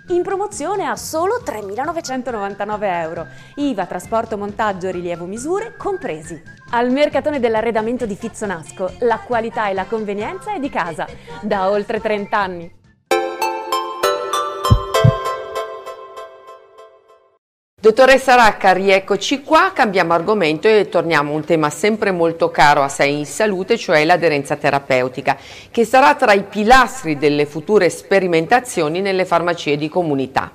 In 0.09 0.23
promozione 0.23 0.85
a 0.85 0.95
solo 0.95 1.41
3.999 1.45 2.83
euro, 2.83 3.27
IVA, 3.55 3.85
trasporto, 3.85 4.37
montaggio, 4.37 4.89
rilievo, 4.89 5.25
misure 5.25 5.75
compresi. 5.77 6.41
Al 6.71 6.91
Mercatone 6.91 7.39
dell'Arredamento 7.39 8.05
di 8.05 8.15
Fizzonasco, 8.15 8.95
la 8.99 9.19
qualità 9.19 9.69
e 9.69 9.73
la 9.73 9.85
convenienza 9.85 10.53
è 10.53 10.59
di 10.59 10.69
casa, 10.69 11.07
da 11.41 11.69
oltre 11.69 12.01
30 12.01 12.37
anni. 12.37 12.79
Dottoressa 17.81 18.35
Racca, 18.35 18.73
rieccoci 18.73 19.41
qua, 19.41 19.71
cambiamo 19.73 20.13
argomento 20.13 20.67
e 20.67 20.87
torniamo 20.87 21.31
a 21.31 21.35
un 21.35 21.43
tema 21.43 21.71
sempre 21.71 22.11
molto 22.11 22.51
caro 22.51 22.83
a 22.83 22.87
Sei 22.87 23.17
in 23.17 23.25
Salute, 23.25 23.75
cioè 23.75 24.05
l'aderenza 24.05 24.55
terapeutica, 24.55 25.35
che 25.71 25.83
sarà 25.83 26.13
tra 26.13 26.33
i 26.33 26.43
pilastri 26.43 27.17
delle 27.17 27.47
future 27.47 27.89
sperimentazioni 27.89 29.01
nelle 29.01 29.25
farmacie 29.25 29.77
di 29.77 29.89
comunità. 29.89 30.51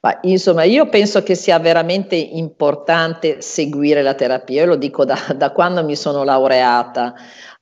Ma, 0.00 0.18
insomma, 0.22 0.62
io 0.62 0.88
penso 0.88 1.22
che 1.22 1.34
sia 1.34 1.58
veramente 1.58 2.16
importante 2.16 3.42
seguire 3.42 4.00
la 4.00 4.14
terapia, 4.14 4.62
io 4.62 4.68
lo 4.68 4.76
dico 4.76 5.04
da, 5.04 5.18
da 5.36 5.50
quando 5.50 5.84
mi 5.84 5.96
sono 5.96 6.24
laureata 6.24 7.12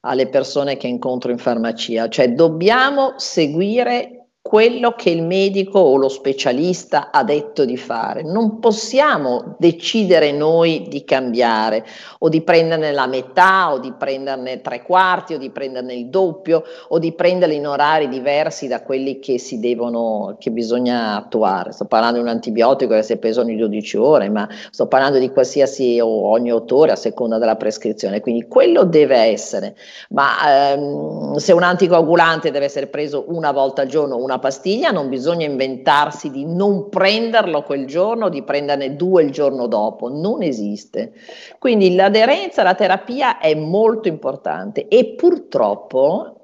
alle 0.02 0.28
persone 0.28 0.76
che 0.76 0.86
incontro 0.86 1.32
in 1.32 1.38
farmacia, 1.38 2.08
cioè 2.08 2.30
dobbiamo 2.34 3.14
seguire 3.16 4.19
quello 4.42 4.92
che 4.92 5.10
il 5.10 5.22
medico 5.22 5.78
o 5.78 5.96
lo 5.96 6.08
specialista 6.08 7.10
ha 7.10 7.22
detto 7.22 7.66
di 7.66 7.76
fare. 7.76 8.22
Non 8.22 8.58
possiamo 8.58 9.54
decidere 9.58 10.32
noi 10.32 10.86
di 10.88 11.04
cambiare 11.04 11.84
o 12.20 12.30
di 12.30 12.40
prenderne 12.40 12.90
la 12.92 13.06
metà 13.06 13.70
o 13.72 13.78
di 13.78 13.92
prenderne 13.92 14.62
tre 14.62 14.82
quarti 14.82 15.34
o 15.34 15.38
di 15.38 15.50
prenderne 15.50 15.92
il 15.92 16.06
doppio 16.06 16.64
o 16.88 16.98
di 16.98 17.12
prenderli 17.12 17.56
in 17.56 17.66
orari 17.66 18.08
diversi 18.08 18.66
da 18.66 18.82
quelli 18.82 19.18
che 19.18 19.38
si 19.38 19.60
devono, 19.60 20.36
che 20.38 20.50
bisogna 20.50 21.16
attuare. 21.16 21.72
Sto 21.72 21.84
parlando 21.84 22.16
di 22.16 22.22
un 22.22 22.30
antibiotico 22.30 22.94
che 22.94 23.02
si 23.02 23.12
è 23.12 23.18
preso 23.18 23.42
ogni 23.42 23.56
12 23.56 23.96
ore, 23.98 24.30
ma 24.30 24.48
sto 24.70 24.86
parlando 24.86 25.18
di 25.18 25.30
qualsiasi 25.30 26.00
o 26.00 26.30
ogni 26.30 26.50
8 26.50 26.76
ore 26.76 26.92
a 26.92 26.96
seconda 26.96 27.36
della 27.36 27.56
prescrizione. 27.56 28.20
Quindi 28.20 28.48
quello 28.48 28.84
deve 28.84 29.16
essere, 29.16 29.76
ma 30.10 30.72
ehm, 30.72 31.36
se 31.36 31.52
un 31.52 31.62
anticoagulante 31.62 32.50
deve 32.50 32.64
essere 32.64 32.86
preso 32.86 33.26
una 33.28 33.52
volta 33.52 33.82
al 33.82 33.88
giorno, 33.88 34.16
una 34.30 34.38
pastiglia, 34.38 34.90
non 34.90 35.08
bisogna 35.08 35.44
inventarsi 35.46 36.30
di 36.30 36.46
non 36.46 36.88
prenderlo 36.88 37.62
quel 37.62 37.86
giorno, 37.86 38.28
di 38.28 38.42
prenderne 38.42 38.94
due 38.96 39.24
il 39.24 39.30
giorno 39.30 39.66
dopo, 39.66 40.08
non 40.08 40.42
esiste. 40.42 41.12
Quindi 41.58 41.94
l'aderenza 41.94 42.60
alla 42.60 42.74
terapia 42.74 43.38
è 43.38 43.54
molto 43.54 44.08
importante 44.08 44.86
e 44.88 45.14
purtroppo 45.16 46.36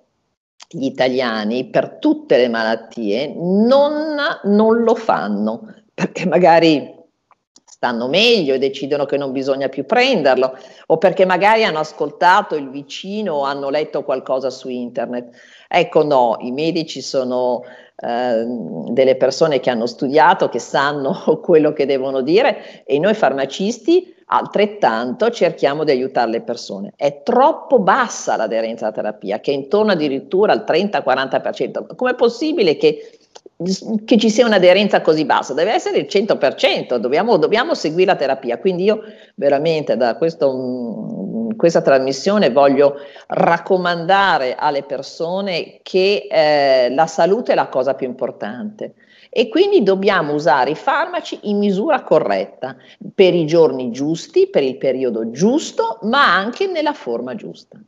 gli 0.69 0.85
italiani 0.85 1.67
per 1.67 1.99
tutte 2.01 2.37
le 2.37 2.49
malattie 2.49 3.33
non, 3.37 4.17
non 4.45 4.83
lo 4.83 4.95
fanno, 4.97 5.73
perché 5.95 6.27
magari 6.27 6.96
stanno 7.77 8.09
meglio 8.09 8.55
e 8.55 8.59
decidono 8.59 9.05
che 9.05 9.19
non 9.19 9.33
bisogna 9.33 9.69
più 9.69 9.85
prenderlo, 9.85 10.57
o 10.87 10.97
perché 10.97 11.27
magari 11.27 11.63
hanno 11.63 11.79
ascoltato 11.79 12.55
il 12.55 12.71
vicino 12.71 13.35
o 13.35 13.43
hanno 13.43 13.69
letto 13.69 14.03
qualcosa 14.03 14.49
su 14.49 14.71
internet. 14.71 15.37
Ecco 15.69 16.03
no, 16.03 16.39
i 16.41 16.53
medici 16.53 17.03
sono 17.03 17.65
eh, 17.97 18.45
delle 18.89 19.17
persone 19.17 19.61
che 19.61 19.69
hanno 19.69 19.85
studiato, 19.85 20.49
che 20.49 20.59
sanno 20.59 21.39
quello 21.45 21.75
che 21.75 21.85
devono 21.85 22.23
dire 22.23 22.83
e 22.87 22.99
noi 22.99 23.13
farmacisti 23.13 24.15
altrettanto 24.29 25.31
cerchiamo 25.31 25.85
di 25.85 25.91
aiutare 25.91 26.31
le 26.31 26.41
persone. 26.41 26.93
È 26.97 27.23
troppo 27.23 27.79
bassa 27.79 28.37
l'aderenza 28.37 28.87
alla 28.87 28.95
terapia, 28.95 29.39
che 29.41 29.53
è 29.53 29.55
intorno 29.55 29.93
addirittura 29.93 30.53
al 30.53 30.65
30-40%. 30.67 31.95
Com'è 31.95 32.15
possibile 32.15 32.77
che 32.77 33.16
che 34.05 34.19
ci 34.19 34.29
sia 34.29 34.47
un'aderenza 34.47 35.01
così 35.01 35.25
bassa, 35.25 35.55
deve 35.55 35.73
essere 35.73 35.99
il 35.99 36.07
100%, 36.09 36.97
dobbiamo, 36.97 37.37
dobbiamo 37.39 37.75
seguire 37.75 38.13
la 38.13 38.17
terapia. 38.17 38.59
Quindi 38.59 38.85
io 38.85 39.03
veramente 39.35 39.97
da 39.97 40.17
questo, 40.17 41.53
questa 41.57 41.81
trasmissione 41.81 42.51
voglio 42.51 42.97
raccomandare 43.29 44.55
alle 44.55 44.83
persone 44.83 45.81
che 45.83 46.29
eh, 46.31 46.91
la 46.91 47.07
salute 47.07 47.53
è 47.53 47.55
la 47.55 47.69
cosa 47.69 47.95
più 47.95 48.07
importante 48.07 48.95
e 49.31 49.49
quindi 49.49 49.83
dobbiamo 49.83 50.33
usare 50.33 50.71
i 50.71 50.75
farmaci 50.75 51.41
in 51.43 51.59
misura 51.59 52.03
corretta, 52.03 52.77
per 53.15 53.35
i 53.35 53.47
giorni 53.47 53.91
giusti, 53.91 54.49
per 54.49 54.63
il 54.63 54.79
periodo 54.79 55.31
giusto, 55.31 55.99
ma 56.03 56.35
anche 56.35 56.67
nella 56.67 56.95
forma 56.95 57.35
giusta. 57.35 57.79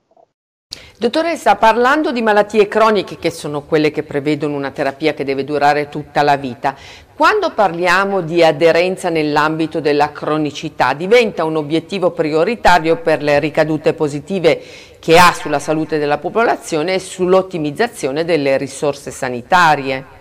Dottoressa, 1.01 1.55
parlando 1.55 2.11
di 2.11 2.23
malattie 2.23 2.67
croniche 2.67 3.19
che 3.19 3.31
sono 3.31 3.63
quelle 3.63 3.93
che 3.93 4.03
prevedono 4.03 4.57
una 4.57 4.73
terapia 4.73 5.15
che 5.15 5.23
deve 5.23 5.45
durare 5.45 5.89
tutta 5.89 6.23
la 6.23 6.37
vita, 6.37 6.75
quando 7.15 7.53
parliamo 7.53 8.21
di 8.21 8.43
aderenza 8.43 9.09
nell'ambito 9.09 9.79
della 9.79 10.11
cronicità 10.11 10.95
diventa 10.95 11.45
un 11.45 11.55
obiettivo 11.55 12.11
prioritario 12.11 12.97
per 12.97 13.23
le 13.23 13.39
ricadute 13.39 13.95
positive 13.95 14.61
che 14.99 15.17
ha 15.17 15.33
sulla 15.33 15.61
salute 15.61 15.99
della 15.99 16.19
popolazione 16.19 16.95
e 16.95 16.99
sull'ottimizzazione 16.99 18.25
delle 18.25 18.57
risorse 18.57 19.13
sanitarie? 19.13 20.18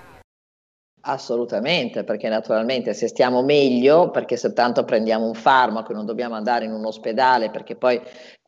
Assolutamente, 1.10 2.04
perché 2.04 2.28
naturalmente 2.28 2.94
se 2.94 3.08
stiamo 3.08 3.42
meglio, 3.42 4.10
perché 4.12 4.36
soltanto 4.36 4.84
prendiamo 4.84 5.26
un 5.26 5.36
farmaco 5.36 5.92
e 5.92 5.96
non 5.96 6.06
dobbiamo 6.06 6.36
andare 6.36 6.66
in 6.66 6.74
un 6.74 6.84
ospedale 6.86 7.50
perché 7.50 7.78
poi 7.78 8.02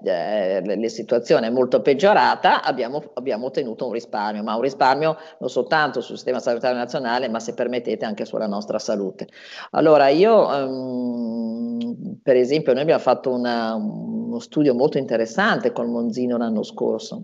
eh, 0.03 0.61
la 0.65 0.87
situazione 0.89 1.47
è 1.47 1.51
molto 1.51 1.81
peggiorata, 1.81 2.61
abbiamo, 2.61 3.01
abbiamo, 3.13 3.45
ottenuto 3.45 3.85
un 3.85 3.93
risparmio, 3.93 4.43
ma 4.43 4.55
un 4.55 4.61
risparmio 4.61 5.15
non 5.39 5.49
soltanto 5.49 6.01
sul 6.01 6.17
sistema 6.17 6.39
sanitario 6.39 6.75
nazionale, 6.75 7.29
ma 7.29 7.39
se 7.39 7.53
permettete 7.53 8.03
anche 8.03 8.25
sulla 8.25 8.47
nostra 8.47 8.77
salute. 8.77 9.29
Allora 9.71 10.09
io, 10.09 10.45
um, 10.47 12.19
per 12.21 12.35
esempio, 12.35 12.73
noi 12.73 12.81
abbiamo 12.81 12.99
fatto 12.99 13.31
una, 13.31 13.75
uno 13.75 14.39
studio 14.39 14.75
molto 14.75 14.97
interessante 14.97 15.71
col 15.71 15.87
Monzino 15.87 16.35
l'anno 16.35 16.63
scorso 16.63 17.23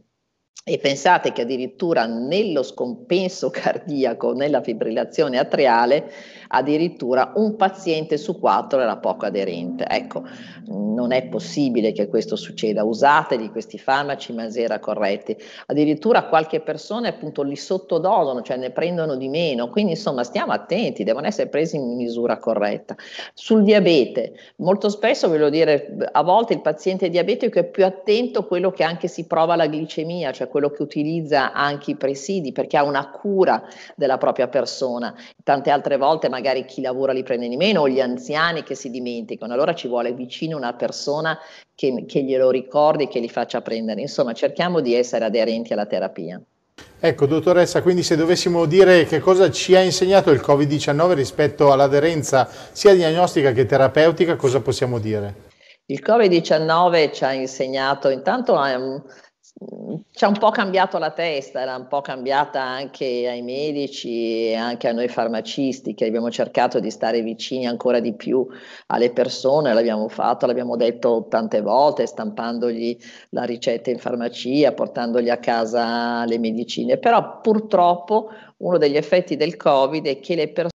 e 0.68 0.80
pensate 0.80 1.32
che 1.32 1.44
addirittura 1.44 2.08
nello 2.08 2.64
scompenso 2.64 3.52
cardiaco, 3.54 4.34
nella 4.34 4.64
fibrillazione 4.64 5.38
atriale, 5.38 6.12
addirittura 6.48 7.34
un 7.36 7.56
paziente 7.56 8.18
su 8.18 8.40
quattro 8.40 8.80
era 8.80 8.98
poco 8.98 9.28
aderente. 9.28 9.86
Ecco, 9.88 10.24
non 10.66 11.12
è 11.12 11.28
possibile 11.28 11.92
che 11.92 12.08
questo 12.08 12.36
succeda. 12.36 12.84
Usatevi 12.84 13.52
questi 13.52 13.78
farmaci 13.78 14.32
in 14.32 14.38
maniera 14.38 14.80
corretti. 14.80 15.38
Addirittura 15.68 16.26
qualche 16.26 16.62
persona 16.62 17.10
appunto 17.10 17.44
li 17.44 17.56
sottodosano, 17.56 18.42
cioè 18.42 18.58
ne 18.58 18.72
prendono 18.72 19.16
di 19.18 19.28
meno. 19.28 19.70
Quindi 19.70 19.92
insomma 19.92 20.24
stiamo 20.24 20.52
attenti, 20.52 21.04
devono 21.04 21.28
essere 21.28 21.48
presi 21.48 21.76
in 21.76 21.96
misura 21.96 22.40
corretta. 22.40 22.96
Sul 23.36 23.62
diabete, 23.64 24.34
molto 24.58 24.90
spesso 24.90 25.28
voglio 25.28 25.50
dire, 25.50 25.96
a 26.12 26.24
volte 26.24 26.54
il 26.54 26.62
paziente 26.62 27.10
diabetico 27.10 27.60
è 27.60 27.66
più 27.66 27.86
attento 27.86 28.40
a 28.40 28.46
quello 28.46 28.72
che 28.72 28.84
anche 28.84 29.08
si 29.08 29.28
prova 29.28 29.56
la 29.56 29.68
glicemia, 29.68 30.32
cioè 30.32 30.54
quello 30.56 30.70
che 30.70 30.84
utilizza 30.84 31.52
anche 31.52 31.92
i 31.92 31.96
presidi 31.98 32.54
perché 32.54 32.78
ha 32.78 32.84
una 32.84 33.10
cura 33.10 33.62
della 33.94 34.18
propria 34.18 34.48
persona. 34.48 35.14
Tante 35.44 35.70
altre 35.70 35.98
volte 35.98 36.30
magari 36.30 36.64
chi 36.64 36.80
lavora 36.80 37.12
li 37.12 37.24
prende 37.24 37.50
di 37.50 37.58
meno 37.58 37.82
o 37.82 37.90
gli 37.90 38.00
anziani 38.00 38.64
che 38.64 38.74
si 38.74 38.90
dimenticano, 38.90 39.52
allora 39.52 39.76
ci 39.76 39.90
vuole 39.90 40.14
vicino 40.14 40.56
una 40.56 40.72
persona 40.72 41.38
che, 41.76 42.06
che 42.08 42.24
glielo 42.24 42.52
ricordi, 42.52 43.10
che 43.10 43.20
li 43.20 43.28
faccia 43.28 43.60
prendere. 43.60 44.00
Insomma, 44.00 44.32
cerchiamo 44.32 44.80
di 44.80 44.94
essere 44.94 45.26
aderenti 45.26 45.74
alla 45.74 45.88
terapia. 45.88 46.42
Ecco, 47.02 47.26
dottoressa, 47.26 47.82
quindi 47.82 48.02
se 48.02 48.16
dovessimo 48.16 48.64
dire 48.64 49.04
che 49.04 49.20
cosa 49.20 49.52
ci 49.52 49.76
ha 49.76 49.82
insegnato 49.82 50.32
il 50.32 50.40
Covid-19 50.40 51.16
rispetto 51.16 51.74
all'aderenza 51.74 52.48
sia 52.72 52.94
diagnostica 52.94 53.52
che 53.52 53.66
terapeutica, 53.66 54.38
cosa 54.38 54.62
possiamo 54.62 55.00
dire? 55.00 55.52
Il 55.88 56.02
Covid-19 56.02 57.12
ci 57.14 57.26
ha 57.26 57.34
insegnato 57.34 58.08
intanto 58.08 58.54
um, 58.54 59.04
ci 60.12 60.24
ha 60.26 60.28
un 60.28 60.38
po' 60.38 60.50
cambiato 60.50 60.98
la 60.98 61.12
testa, 61.12 61.62
era 61.62 61.78
un 61.78 61.88
po' 61.88 62.02
cambiata 62.02 62.62
anche 62.62 63.06
ai 63.30 63.42
medici 63.42 64.50
e 64.50 64.56
anche 64.56 64.90
a 64.90 64.92
noi 64.92 65.08
farmacisti 65.08 65.94
che 65.94 66.06
abbiamo 66.06 66.30
cercato 66.30 66.82
di 66.82 66.92
stare 66.92 67.22
vicini 67.22 67.66
ancora 67.66 68.02
di 68.02 68.14
più 68.14 68.46
alle 68.88 69.14
persone, 69.14 69.74
l'abbiamo 69.74 70.10
fatto, 70.10 70.46
l'abbiamo 70.46 70.76
detto 70.76 71.28
tante 71.30 71.62
volte, 71.62 72.06
stampandogli 72.06 72.98
la 73.30 73.44
ricetta 73.44 73.92
in 73.92 73.98
farmacia, 73.98 74.74
portandogli 74.74 75.30
a 75.30 75.38
casa 75.38 76.26
le 76.26 76.38
medicine, 76.38 76.98
però 76.98 77.40
purtroppo 77.40 78.30
uno 78.58 78.78
degli 78.78 78.98
effetti 78.98 79.38
del 79.38 79.56
Covid 79.56 80.06
è 80.06 80.20
che 80.20 80.36
le 80.36 80.50
persone 80.50 80.74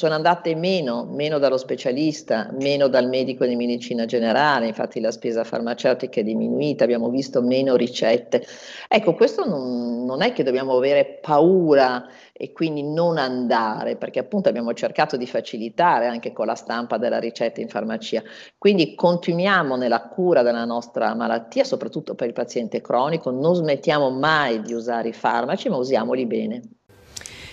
sono 0.00 0.14
andate 0.14 0.54
meno, 0.54 1.06
meno 1.10 1.38
dallo 1.40 1.56
specialista, 1.56 2.50
meno 2.52 2.86
dal 2.86 3.08
medico 3.08 3.44
di 3.44 3.56
medicina 3.56 4.04
generale, 4.04 4.68
infatti 4.68 5.00
la 5.00 5.10
spesa 5.10 5.42
farmaceutica 5.42 6.20
è 6.20 6.22
diminuita, 6.22 6.84
abbiamo 6.84 7.08
visto 7.08 7.42
meno 7.42 7.74
ricette. 7.74 8.46
Ecco, 8.86 9.14
questo 9.14 9.44
non, 9.44 10.04
non 10.04 10.22
è 10.22 10.32
che 10.32 10.44
dobbiamo 10.44 10.76
avere 10.76 11.18
paura 11.20 12.06
e 12.32 12.52
quindi 12.52 12.84
non 12.84 13.18
andare, 13.18 13.96
perché 13.96 14.20
appunto 14.20 14.48
abbiamo 14.48 14.72
cercato 14.72 15.16
di 15.16 15.26
facilitare 15.26 16.06
anche 16.06 16.32
con 16.32 16.46
la 16.46 16.54
stampa 16.54 16.96
della 16.96 17.18
ricetta 17.18 17.60
in 17.60 17.68
farmacia. 17.68 18.22
Quindi 18.56 18.94
continuiamo 18.94 19.74
nella 19.74 20.06
cura 20.06 20.42
della 20.42 20.64
nostra 20.64 21.12
malattia, 21.16 21.64
soprattutto 21.64 22.14
per 22.14 22.28
il 22.28 22.34
paziente 22.34 22.80
cronico, 22.80 23.32
non 23.32 23.56
smettiamo 23.56 24.10
mai 24.10 24.60
di 24.60 24.74
usare 24.74 25.08
i 25.08 25.12
farmaci, 25.12 25.68
ma 25.68 25.76
usiamoli 25.76 26.24
bene. 26.24 26.77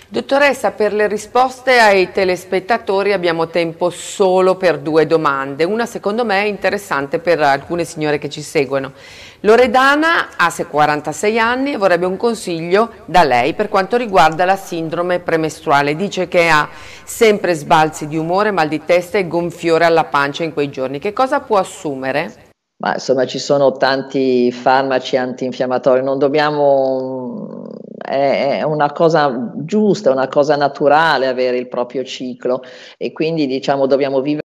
Dottoressa, 0.08 0.70
per 0.72 0.94
le 0.94 1.08
risposte 1.08 1.80
ai 1.80 2.12
telespettatori 2.12 3.12
abbiamo 3.12 3.48
tempo 3.48 3.90
solo 3.90 4.56
per 4.56 4.78
due 4.78 5.08
domande. 5.08 5.64
Una 5.64 5.88
secondo 5.88 6.24
me 6.24 6.44
è 6.44 6.46
interessante 6.46 7.18
per 7.18 7.42
alcune 7.42 7.86
signore 7.86 8.20
che 8.20 8.30
ci 8.30 8.44
seguono. 8.44 8.94
Loredana 9.40 10.38
ha 10.38 10.54
46 10.54 11.40
anni 11.40 11.74
e 11.74 11.78
vorrebbe 11.78 12.06
un 12.06 12.18
consiglio 12.18 12.92
da 13.06 13.24
lei 13.24 13.56
per 13.56 13.68
quanto 13.68 13.98
riguarda 13.98 14.46
la 14.46 14.56
sindrome 14.56 15.22
premestruale. 15.22 15.96
Dice 15.96 16.28
che 16.28 16.50
ha 16.50 16.70
sempre 17.04 17.56
sbalzi 17.56 18.08
di 18.08 18.16
umore, 18.16 18.52
mal 18.52 18.68
di 18.68 18.86
testa 18.86 19.18
e 19.18 19.28
gonfiore 19.28 19.86
alla 19.86 20.04
pancia 20.04 20.44
in 20.44 20.54
quei 20.54 20.70
giorni. 20.70 21.00
Che 21.00 21.14
cosa 21.14 21.40
può 21.40 21.58
assumere? 21.58 22.32
Ma 22.78 22.94
insomma 22.94 23.26
ci 23.26 23.40
sono 23.40 23.72
tanti 23.72 24.52
farmaci 24.52 25.18
antinfiammatori, 25.18 26.04
non 26.04 26.20
dobbiamo 26.20 27.74
è, 28.06 28.62
una 28.64 28.92
cosa 28.92 29.54
giusta, 29.58 30.12
una 30.12 30.28
cosa 30.28 30.56
naturale 30.56 31.28
avere 31.28 31.58
il 31.58 31.68
proprio 31.68 32.04
ciclo 32.04 32.62
e 32.98 33.12
quindi 33.12 33.48
diciamo 33.48 33.86
dobbiamo 33.86 34.22
vivere 34.22 34.44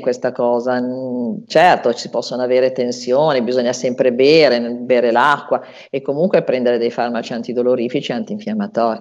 questa 0.00 0.30
cosa. 0.30 0.80
Certo, 1.46 1.94
ci 1.94 2.08
possono 2.10 2.42
avere 2.42 2.72
tensioni, 2.72 3.42
bisogna 3.42 3.72
sempre 3.72 4.12
bere, 4.12 4.60
bere 4.60 5.10
l'acqua 5.10 5.60
e 5.90 6.00
comunque 6.02 6.42
prendere 6.42 6.78
dei 6.78 6.90
farmaci 6.90 7.32
antidolorifici 7.32 8.12
e 8.12 8.14
antinfiammatori. 8.14 9.00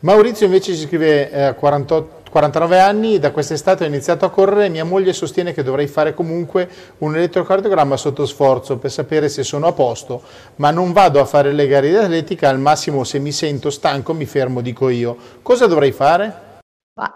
Maurizio 0.00 0.46
invece 0.46 0.72
ci 0.72 0.86
scrive 0.86 1.30
eh, 1.30 1.54
48 1.54 2.19
49 2.30 2.78
anni, 2.78 3.18
da 3.18 3.32
quest'estate 3.32 3.82
ho 3.82 3.88
iniziato 3.88 4.24
a 4.24 4.30
correre, 4.30 4.68
mia 4.68 4.84
moglie 4.84 5.12
sostiene 5.12 5.52
che 5.52 5.64
dovrei 5.64 5.88
fare 5.88 6.14
comunque 6.14 6.68
un 6.98 7.16
elettrocardiogramma 7.16 7.96
sotto 7.96 8.24
sforzo 8.24 8.78
per 8.78 8.92
sapere 8.92 9.28
se 9.28 9.42
sono 9.42 9.66
a 9.66 9.72
posto, 9.72 10.22
ma 10.56 10.70
non 10.70 10.92
vado 10.92 11.20
a 11.20 11.24
fare 11.24 11.52
le 11.52 11.66
gare 11.66 11.88
di 11.88 11.96
atletica, 11.96 12.48
al 12.48 12.60
massimo 12.60 13.02
se 13.02 13.18
mi 13.18 13.32
sento 13.32 13.68
stanco 13.68 14.14
mi 14.14 14.26
fermo, 14.26 14.60
dico 14.60 14.88
io. 14.88 15.16
Cosa 15.42 15.66
dovrei 15.66 15.90
fare? 15.90 16.48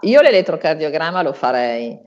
Io 0.01 0.21
l'elettrocardiogramma 0.21 1.21
lo 1.21 1.31
farei 1.31 1.97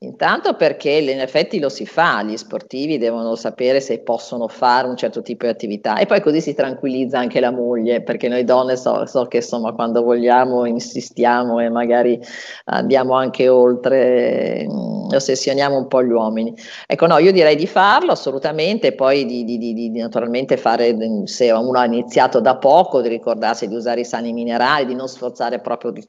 Intanto 0.00 0.56
perché 0.56 0.90
in 0.90 1.20
effetti 1.20 1.58
lo 1.58 1.70
si 1.70 1.86
fa, 1.86 2.22
gli 2.22 2.36
sportivi 2.36 2.98
devono 2.98 3.34
sapere 3.34 3.80
se 3.80 4.00
possono 4.00 4.46
fare 4.46 4.86
un 4.86 4.94
certo 4.94 5.22
tipo 5.22 5.46
di 5.46 5.50
attività 5.52 5.96
e 5.96 6.04
poi 6.04 6.20
così 6.20 6.42
si 6.42 6.52
tranquillizza 6.52 7.18
anche 7.18 7.40
la 7.40 7.50
moglie, 7.50 8.02
perché 8.02 8.28
noi 8.28 8.44
donne 8.44 8.76
so, 8.76 9.06
so 9.06 9.24
che 9.24 9.38
insomma 9.38 9.72
quando 9.72 10.02
vogliamo 10.02 10.66
insistiamo 10.66 11.60
e 11.60 11.70
magari 11.70 12.20
andiamo 12.64 13.14
anche 13.14 13.48
oltre, 13.48 14.66
mm, 14.68 15.14
ossessioniamo 15.14 15.78
un 15.78 15.86
po' 15.88 16.04
gli 16.04 16.10
uomini. 16.10 16.54
Ecco 16.86 17.06
no, 17.06 17.16
io 17.16 17.32
direi 17.32 17.56
di 17.56 17.66
farlo 17.66 18.12
assolutamente, 18.12 18.92
poi 18.94 19.24
di, 19.24 19.44
di, 19.44 19.56
di, 19.56 19.72
di 19.72 19.98
naturalmente 19.98 20.58
fare, 20.58 20.94
se 21.24 21.50
uno 21.52 21.78
ha 21.78 21.86
iniziato 21.86 22.40
da 22.40 22.58
poco, 22.58 23.00
di 23.00 23.08
ricordarsi 23.08 23.66
di 23.66 23.74
usare 23.74 24.00
i 24.00 24.04
sani 24.04 24.34
minerali, 24.34 24.84
di 24.84 24.94
non 24.94 25.08
sforzare 25.08 25.58
proprio 25.60 25.92
il 25.92 26.06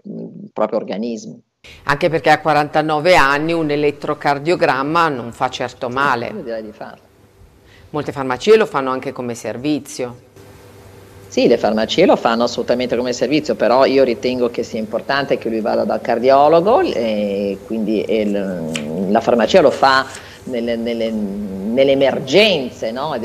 proprio 0.51 0.77
organismo. 0.77 1.39
Anche 1.89 2.09
perché 2.09 2.29
a 2.31 2.39
49 2.39 3.15
anni 3.15 3.53
un 3.53 3.69
elettrocardiogramma 3.69 5.07
non 5.07 5.31
fa 5.31 5.49
certo 5.49 5.87
male. 5.87 6.27
Io 6.27 6.41
direi 6.41 6.63
di 6.63 6.73
farlo. 6.73 7.05
Molte 7.91 8.11
farmacie 8.11 8.57
lo 8.57 8.65
fanno 8.65 8.91
anche 8.91 9.13
come 9.13 9.35
servizio. 9.35 10.25
Sì, 11.29 11.47
le 11.47 11.57
farmacie 11.57 12.05
lo 12.05 12.17
fanno 12.17 12.43
assolutamente 12.43 12.97
come 12.97 13.13
servizio, 13.13 13.55
però 13.55 13.85
io 13.85 14.03
ritengo 14.03 14.49
che 14.49 14.63
sia 14.63 14.79
importante 14.79 15.37
che 15.37 15.47
lui 15.49 15.61
vada 15.61 15.85
dal 15.85 16.01
cardiologo 16.01 16.81
e 16.81 17.57
quindi 17.65 18.01
e 18.03 18.25
la 19.09 19.21
farmacia 19.21 19.61
lo 19.61 19.71
fa 19.71 20.05
nelle, 20.47 20.75
nelle, 20.75 21.11
nelle 21.11 21.91
emergenze, 21.91 22.91
no? 22.91 23.15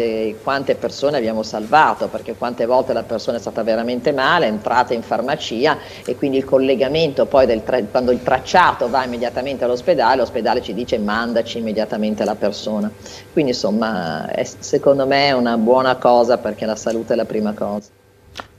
quante 0.42 0.74
persone 0.74 1.16
abbiamo 1.16 1.42
salvato, 1.42 2.08
perché 2.08 2.34
quante 2.34 2.66
volte 2.66 2.92
la 2.92 3.02
persona 3.02 3.38
è 3.38 3.40
stata 3.40 3.62
veramente 3.62 4.12
male, 4.12 4.46
è 4.46 4.48
entrata 4.48 4.92
in 4.94 5.02
farmacia 5.02 5.78
e 6.04 6.16
quindi 6.16 6.36
il 6.36 6.44
collegamento 6.44 7.26
poi 7.26 7.46
del 7.46 7.64
tra- 7.64 7.82
quando 7.90 8.10
il 8.10 8.22
tracciato 8.22 8.88
va 8.88 9.04
immediatamente 9.04 9.64
all'ospedale, 9.64 10.16
l'ospedale 10.16 10.60
ci 10.62 10.74
dice 10.74 10.98
mandaci 10.98 11.58
immediatamente 11.58 12.24
la 12.24 12.34
persona. 12.34 12.90
Quindi 13.32 13.52
insomma 13.52 14.28
è, 14.28 14.44
secondo 14.44 15.06
me 15.06 15.28
è 15.28 15.32
una 15.32 15.56
buona 15.56 15.96
cosa 15.96 16.38
perché 16.38 16.66
la 16.66 16.76
salute 16.76 17.14
è 17.14 17.16
la 17.16 17.24
prima 17.24 17.52
cosa. 17.54 17.88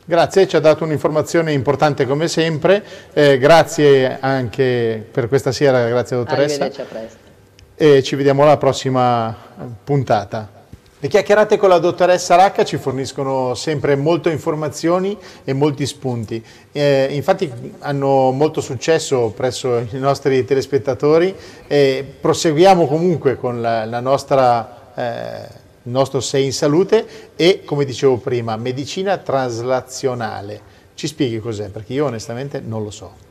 Grazie, 0.06 0.48
ci 0.48 0.58
ha 0.58 0.60
dato 0.60 0.84
un'informazione 0.84 1.54
importante 1.54 2.06
come 2.06 2.28
sempre, 2.28 2.84
eh, 3.14 3.38
grazie 3.38 4.18
anche 4.20 5.06
per 5.10 5.30
questa 5.30 5.54
sera, 5.54 5.88
grazie 5.88 6.18
dottoressa. 6.18 6.66
Arrivederci, 6.66 6.82
a 6.82 6.86
presto 6.86 7.23
e 7.76 8.04
ci 8.04 8.16
vediamo 8.16 8.44
alla 8.44 8.58
prossima 8.58 9.36
puntata. 9.84 10.62
Le 11.04 11.10
chiacchierate 11.10 11.58
con 11.58 11.68
la 11.68 11.80
dottoressa 11.80 12.36
Racca 12.36 12.64
ci 12.64 12.78
forniscono 12.78 13.56
sempre 13.56 13.98
molte 13.98 14.30
informazioni 14.30 15.18
e 15.44 15.52
molti 15.52 15.86
spunti. 15.86 16.42
Eh, 16.72 17.10
infatti 17.12 17.52
hanno 17.80 18.32
molto 18.32 18.62
successo 18.62 19.34
presso 19.36 19.80
i 19.80 20.00
nostri 20.00 20.46
telespettatori 20.46 21.36
e 21.68 22.06
proseguiamo 22.22 22.88
comunque 22.88 23.36
con 23.36 23.60
la, 23.60 23.84
la 23.84 24.00
nostra, 24.00 24.94
eh, 24.96 25.48
il 25.84 25.92
nostro 25.92 26.22
Sei 26.22 26.46
in 26.46 26.54
Salute 26.54 27.06
e, 27.36 27.64
come 27.66 27.84
dicevo 27.84 28.16
prima, 28.16 28.56
medicina 28.56 29.18
traslazionale. 29.18 30.62
Ci 30.94 31.08
spieghi 31.08 31.40
cos'è? 31.40 31.68
Perché 31.68 31.92
io 31.92 32.06
onestamente 32.06 32.62
non 32.62 32.82
lo 32.82 32.92
so. 32.92 33.23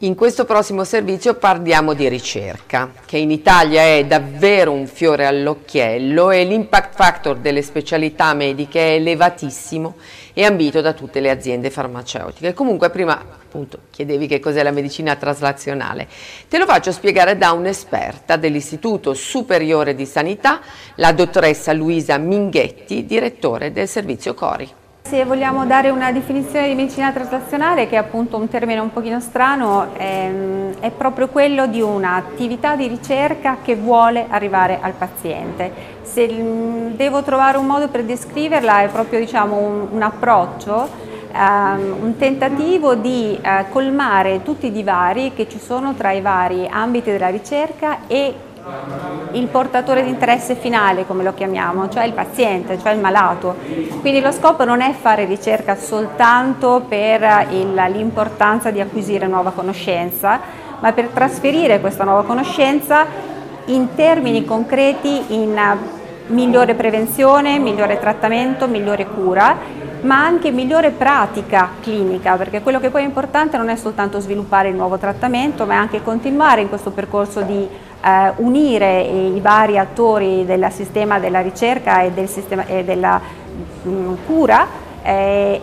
In 0.00 0.14
questo 0.14 0.44
prossimo 0.44 0.84
servizio 0.84 1.36
parliamo 1.36 1.94
di 1.94 2.06
ricerca, 2.06 2.92
che 3.06 3.16
in 3.16 3.30
Italia 3.30 3.80
è 3.80 4.04
davvero 4.04 4.70
un 4.70 4.86
fiore 4.86 5.24
all'occhiello 5.24 6.30
e 6.30 6.44
l'impact 6.44 6.94
factor 6.94 7.38
delle 7.38 7.62
specialità 7.62 8.34
mediche 8.34 8.78
è 8.78 8.96
elevatissimo 8.96 9.94
e 10.34 10.44
ambito 10.44 10.82
da 10.82 10.92
tutte 10.92 11.20
le 11.20 11.30
aziende 11.30 11.70
farmaceutiche. 11.70 12.52
Comunque 12.52 12.90
prima 12.90 13.18
appunto 13.18 13.78
chiedevi 13.90 14.26
che 14.26 14.38
cos'è 14.38 14.62
la 14.62 14.70
medicina 14.70 15.16
traslazionale. 15.16 16.06
Te 16.46 16.58
lo 16.58 16.66
faccio 16.66 16.92
spiegare 16.92 17.38
da 17.38 17.52
un'esperta 17.52 18.36
dell'Istituto 18.36 19.14
Superiore 19.14 19.94
di 19.94 20.04
Sanità, 20.04 20.60
la 20.96 21.12
dottoressa 21.12 21.72
Luisa 21.72 22.18
Minghetti, 22.18 23.06
direttore 23.06 23.72
del 23.72 23.88
servizio 23.88 24.34
Cori. 24.34 24.70
Se 25.06 25.24
vogliamo 25.24 25.64
dare 25.66 25.90
una 25.90 26.10
definizione 26.10 26.66
di 26.66 26.74
medicina 26.74 27.12
traslazionale, 27.12 27.86
che 27.86 27.94
è 27.94 27.98
appunto 27.98 28.36
un 28.38 28.48
termine 28.48 28.80
un 28.80 28.92
pochino 28.92 29.20
strano, 29.20 29.90
ehm, 29.96 30.80
è 30.80 30.90
proprio 30.90 31.28
quello 31.28 31.68
di 31.68 31.80
un'attività 31.80 32.74
di 32.74 32.88
ricerca 32.88 33.58
che 33.62 33.76
vuole 33.76 34.26
arrivare 34.28 34.80
al 34.82 34.94
paziente. 34.94 35.70
Se 36.02 36.26
devo 36.96 37.22
trovare 37.22 37.56
un 37.56 37.66
modo 37.66 37.86
per 37.86 38.02
descriverla 38.02 38.82
è 38.82 38.88
proprio 38.88 39.20
diciamo, 39.20 39.86
un, 39.92 40.02
approccio 40.02 41.04
Um, 41.36 41.96
un 42.00 42.16
tentativo 42.16 42.94
di 42.94 43.38
uh, 43.38 43.68
colmare 43.68 44.42
tutti 44.42 44.68
i 44.68 44.72
divari 44.72 45.34
che 45.34 45.46
ci 45.46 45.58
sono 45.58 45.92
tra 45.92 46.10
i 46.12 46.22
vari 46.22 46.66
ambiti 46.66 47.10
della 47.10 47.28
ricerca 47.28 48.06
e 48.06 48.34
il 49.32 49.46
portatore 49.46 50.02
di 50.02 50.08
interesse 50.08 50.54
finale, 50.54 51.06
come 51.06 51.22
lo 51.22 51.34
chiamiamo, 51.34 51.88
cioè 51.88 52.04
il 52.04 52.12
paziente, 52.12 52.78
cioè 52.78 52.92
il 52.92 53.00
malato. 53.00 53.56
Quindi 54.00 54.20
lo 54.20 54.32
scopo 54.32 54.64
non 54.64 54.80
è 54.80 54.92
fare 54.92 55.24
ricerca 55.24 55.76
soltanto 55.76 56.84
per 56.88 57.46
l'importanza 57.48 58.70
di 58.70 58.80
acquisire 58.80 59.26
nuova 59.26 59.50
conoscenza, 59.50 60.40
ma 60.80 60.92
per 60.92 61.08
trasferire 61.08 61.80
questa 61.80 62.04
nuova 62.04 62.24
conoscenza 62.24 63.06
in 63.66 63.94
termini 63.94 64.44
concreti 64.44 65.34
in 65.34 65.58
migliore 66.28 66.74
prevenzione, 66.74 67.58
migliore 67.58 67.98
trattamento, 67.98 68.66
migliore 68.66 69.06
cura 69.06 69.84
ma 70.02 70.24
anche 70.24 70.50
migliore 70.52 70.90
pratica 70.90 71.70
clinica, 71.80 72.36
perché 72.36 72.60
quello 72.62 72.78
che 72.78 72.90
poi 72.90 73.02
è 73.02 73.04
importante 73.04 73.56
non 73.56 73.70
è 73.70 73.76
soltanto 73.76 74.20
sviluppare 74.20 74.68
il 74.68 74.76
nuovo 74.76 74.98
trattamento, 74.98 75.64
ma 75.66 75.74
è 75.74 75.76
anche 75.76 76.02
continuare 76.02 76.60
in 76.60 76.68
questo 76.68 76.90
percorso 76.90 77.40
di 77.40 77.66
eh, 78.06 78.32
unire 78.36 79.00
i 79.00 79.40
vari 79.40 79.78
attori 79.78 80.44
del 80.46 80.68
sistema 80.70 81.18
della 81.18 81.40
ricerca 81.40 82.02
e, 82.02 82.12
del 82.12 82.28
sistema, 82.28 82.64
e 82.66 82.84
della 82.84 83.20
mh, 83.82 83.90
mm, 83.90 84.14
cura 84.26 84.66
eh, 85.02 85.60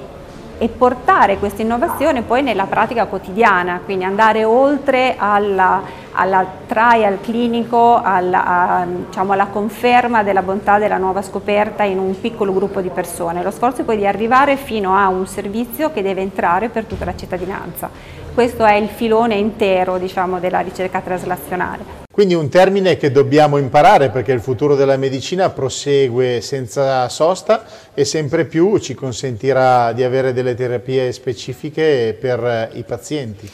e 0.57 0.67
portare 0.69 1.37
questa 1.39 1.61
innovazione 1.61 2.21
poi 2.21 2.41
nella 2.41 2.65
pratica 2.65 3.05
quotidiana, 3.05 3.81
quindi 3.83 4.03
andare 4.03 4.43
oltre 4.43 5.15
alla, 5.17 5.81
alla 6.11 6.45
trial 6.67 7.19
clinico, 7.21 7.99
alla, 8.01 8.45
a, 8.45 8.85
diciamo, 8.85 9.33
alla, 9.33 9.47
conferma 9.47 10.21
della 10.21 10.41
bontà 10.41 10.77
della 10.77 10.97
nuova 10.97 11.21
scoperta 11.21 11.83
in 11.83 11.97
un 11.97 12.19
piccolo 12.19 12.53
gruppo 12.53 12.81
di 12.81 12.89
persone. 12.89 13.41
Lo 13.41 13.51
sforzo 13.51 13.81
è 13.81 13.83
poi 13.83 13.97
di 13.97 14.05
arrivare 14.05 14.55
fino 14.55 14.95
a 14.95 15.07
un 15.07 15.25
servizio 15.27 15.91
che 15.91 16.01
deve 16.01 16.21
entrare 16.21 16.69
per 16.69 16.85
tutta 16.85 17.05
la 17.05 17.15
cittadinanza. 17.15 17.89
Questo 18.33 18.65
è 18.65 18.73
il 18.73 18.89
filone 18.89 19.35
intero 19.35 19.99
diciamo, 19.99 20.39
della 20.39 20.61
ricerca 20.61 21.01
traslazionale. 21.01 22.01
Quindi 22.11 22.33
un 22.33 22.49
termine 22.49 22.97
che 22.97 23.11
dobbiamo 23.11 23.57
imparare 23.57 24.09
perché 24.09 24.31
il 24.31 24.39
futuro 24.39 24.73
della 24.75 24.97
medicina 24.97 25.49
prosegue 25.49 26.41
senza 26.41 27.07
sosta 27.09 27.63
e 27.93 28.05
sempre 28.05 28.45
più 28.45 28.79
ci 28.79 28.95
consentirà 28.95 29.93
di 29.93 30.03
avere 30.03 30.33
delle 30.33 30.55
terapie 30.55 31.11
specifiche 31.11 32.17
per 32.19 32.71
i 32.73 32.83
pazienti 32.83 33.49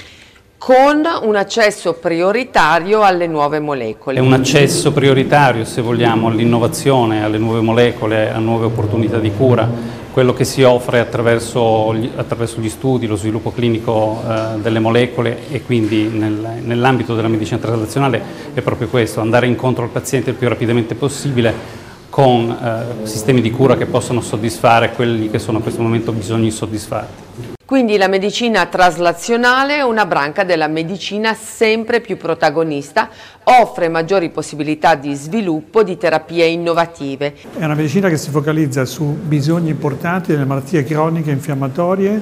con 0.59 1.03
un 1.21 1.37
accesso 1.37 1.93
prioritario 1.93 3.01
alle 3.01 3.27
nuove 3.27 3.61
molecole. 3.61 4.19
È 4.19 4.21
un 4.21 4.33
accesso 4.33 4.91
prioritario, 4.91 5.63
se 5.63 5.81
vogliamo, 5.81 6.27
all'innovazione, 6.27 7.23
alle 7.23 7.37
nuove 7.37 7.61
molecole, 7.61 8.29
a 8.29 8.39
nuove 8.39 8.65
opportunità 8.65 9.19
di 9.19 9.31
cura, 9.31 9.67
quello 10.11 10.33
che 10.33 10.43
si 10.43 10.63
offre 10.63 10.99
attraverso 10.99 11.93
gli, 11.93 12.09
attraverso 12.15 12.59
gli 12.59 12.69
studi, 12.69 13.07
lo 13.07 13.15
sviluppo 13.15 13.51
clinico 13.51 14.21
eh, 14.27 14.59
delle 14.59 14.79
molecole 14.79 15.49
e 15.49 15.61
quindi 15.63 16.07
nel, 16.07 16.59
nell'ambito 16.61 17.15
della 17.15 17.27
medicina 17.27 17.59
tradizionale 17.59 18.21
è 18.53 18.61
proprio 18.61 18.87
questo, 18.87 19.21
andare 19.21 19.47
incontro 19.47 19.83
al 19.83 19.89
paziente 19.89 20.31
il 20.31 20.35
più 20.35 20.47
rapidamente 20.47 20.95
possibile 20.95 21.78
con 22.09 22.49
eh, 22.49 23.05
sistemi 23.05 23.41
di 23.41 23.51
cura 23.51 23.77
che 23.77 23.85
possano 23.85 24.21
soddisfare 24.21 24.91
quelli 24.91 25.29
che 25.29 25.39
sono 25.39 25.57
in 25.57 25.63
questo 25.63 25.81
momento 25.81 26.11
bisogni 26.11 26.45
insoddisfatti. 26.45 27.57
Quindi 27.69 27.97
la 27.97 28.07
medicina 28.07 28.65
traslazionale 28.65 29.75
è 29.75 29.81
una 29.83 30.07
branca 30.07 30.43
della 30.43 30.67
medicina 30.67 31.35
sempre 31.35 32.01
più 32.01 32.17
protagonista, 32.17 33.09
offre 33.43 33.89
maggiori 33.89 34.31
possibilità 34.31 34.95
di 34.95 35.13
sviluppo 35.13 35.83
di 35.83 35.95
terapie 35.95 36.45
innovative. 36.47 37.35
È 37.55 37.63
una 37.63 37.75
medicina 37.75 38.09
che 38.09 38.17
si 38.17 38.31
focalizza 38.31 38.85
su 38.85 39.03
bisogni 39.03 39.69
importanti 39.69 40.31
delle 40.31 40.45
malattie 40.45 40.83
croniche 40.83 41.29
infiammatorie 41.29 42.21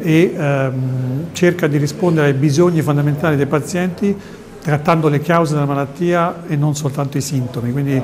e 0.00 0.34
ehm, 0.34 1.26
cerca 1.32 1.66
di 1.66 1.76
rispondere 1.76 2.28
ai 2.28 2.32
bisogni 2.32 2.80
fondamentali 2.80 3.36
dei 3.36 3.44
pazienti 3.44 4.16
trattando 4.62 5.08
le 5.08 5.20
cause 5.20 5.54
della 5.54 5.66
malattia 5.66 6.44
e 6.46 6.56
non 6.56 6.74
soltanto 6.74 7.18
i 7.18 7.20
sintomi. 7.20 7.72
Quindi 7.72 8.02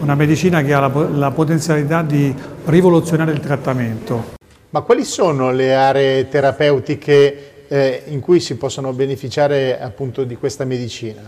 una 0.00 0.14
medicina 0.14 0.62
che 0.62 0.74
ha 0.74 0.80
la, 0.80 1.08
la 1.10 1.30
potenzialità 1.30 2.02
di 2.02 2.34
rivoluzionare 2.64 3.32
il 3.32 3.40
trattamento. 3.40 4.34
Ma 4.70 4.80
quali 4.80 5.04
sono 5.04 5.52
le 5.52 5.74
aree 5.74 6.28
terapeutiche 6.28 7.66
eh, 7.68 8.02
in 8.06 8.20
cui 8.20 8.40
si 8.40 8.56
possono 8.56 8.92
beneficiare 8.92 9.80
appunto 9.80 10.24
di 10.24 10.36
questa 10.36 10.64
medicina? 10.64 11.22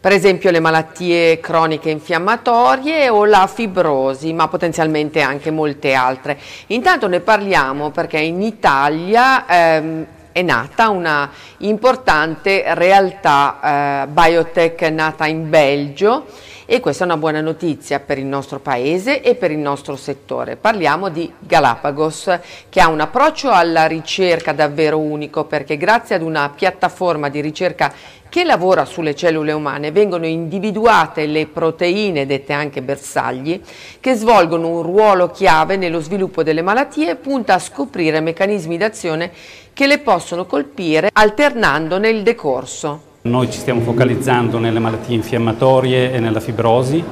Per 0.00 0.10
esempio 0.10 0.50
le 0.50 0.58
malattie 0.58 1.38
croniche 1.38 1.88
infiammatorie 1.88 3.08
o 3.08 3.24
la 3.24 3.46
fibrosi, 3.46 4.32
ma 4.32 4.48
potenzialmente 4.48 5.20
anche 5.20 5.52
molte 5.52 5.94
altre. 5.94 6.38
Intanto 6.68 7.06
ne 7.06 7.20
parliamo 7.20 7.90
perché 7.90 8.18
in 8.18 8.42
Italia 8.42 9.46
ehm, 9.46 10.06
è 10.32 10.42
nata 10.42 10.88
una 10.88 11.30
importante 11.58 12.64
realtà 12.74 14.02
eh, 14.02 14.06
biotech 14.08 14.82
nata 14.90 15.26
in 15.26 15.48
Belgio 15.48 16.24
e 16.72 16.80
questa 16.80 17.04
è 17.04 17.06
una 17.06 17.18
buona 17.18 17.42
notizia 17.42 18.00
per 18.00 18.16
il 18.16 18.24
nostro 18.24 18.58
paese 18.58 19.20
e 19.20 19.34
per 19.34 19.50
il 19.50 19.58
nostro 19.58 19.94
settore. 19.94 20.56
Parliamo 20.56 21.10
di 21.10 21.30
Galapagos 21.38 22.38
che 22.70 22.80
ha 22.80 22.88
un 22.88 23.00
approccio 23.00 23.50
alla 23.50 23.84
ricerca 23.84 24.52
davvero 24.52 24.98
unico 24.98 25.44
perché 25.44 25.76
grazie 25.76 26.14
ad 26.14 26.22
una 26.22 26.48
piattaforma 26.48 27.28
di 27.28 27.42
ricerca 27.42 27.92
che 28.26 28.44
lavora 28.44 28.86
sulle 28.86 29.14
cellule 29.14 29.52
umane 29.52 29.90
vengono 29.92 30.24
individuate 30.24 31.26
le 31.26 31.46
proteine, 31.46 32.24
dette 32.24 32.54
anche 32.54 32.80
bersagli, 32.80 33.60
che 34.00 34.14
svolgono 34.14 34.68
un 34.68 34.80
ruolo 34.80 35.28
chiave 35.28 35.76
nello 35.76 36.00
sviluppo 36.00 36.42
delle 36.42 36.62
malattie 36.62 37.10
e 37.10 37.16
punta 37.16 37.52
a 37.52 37.58
scoprire 37.58 38.20
meccanismi 38.20 38.78
d'azione 38.78 39.30
che 39.74 39.86
le 39.86 39.98
possono 39.98 40.46
colpire 40.46 41.10
alternandone 41.12 42.08
il 42.08 42.22
decorso. 42.22 43.10
Noi 43.24 43.48
ci 43.52 43.60
stiamo 43.60 43.82
focalizzando 43.82 44.58
nelle 44.58 44.80
malattie 44.80 45.14
infiammatorie 45.14 46.12
e 46.12 46.18
nella 46.18 46.40
fibrosi. 46.40 47.04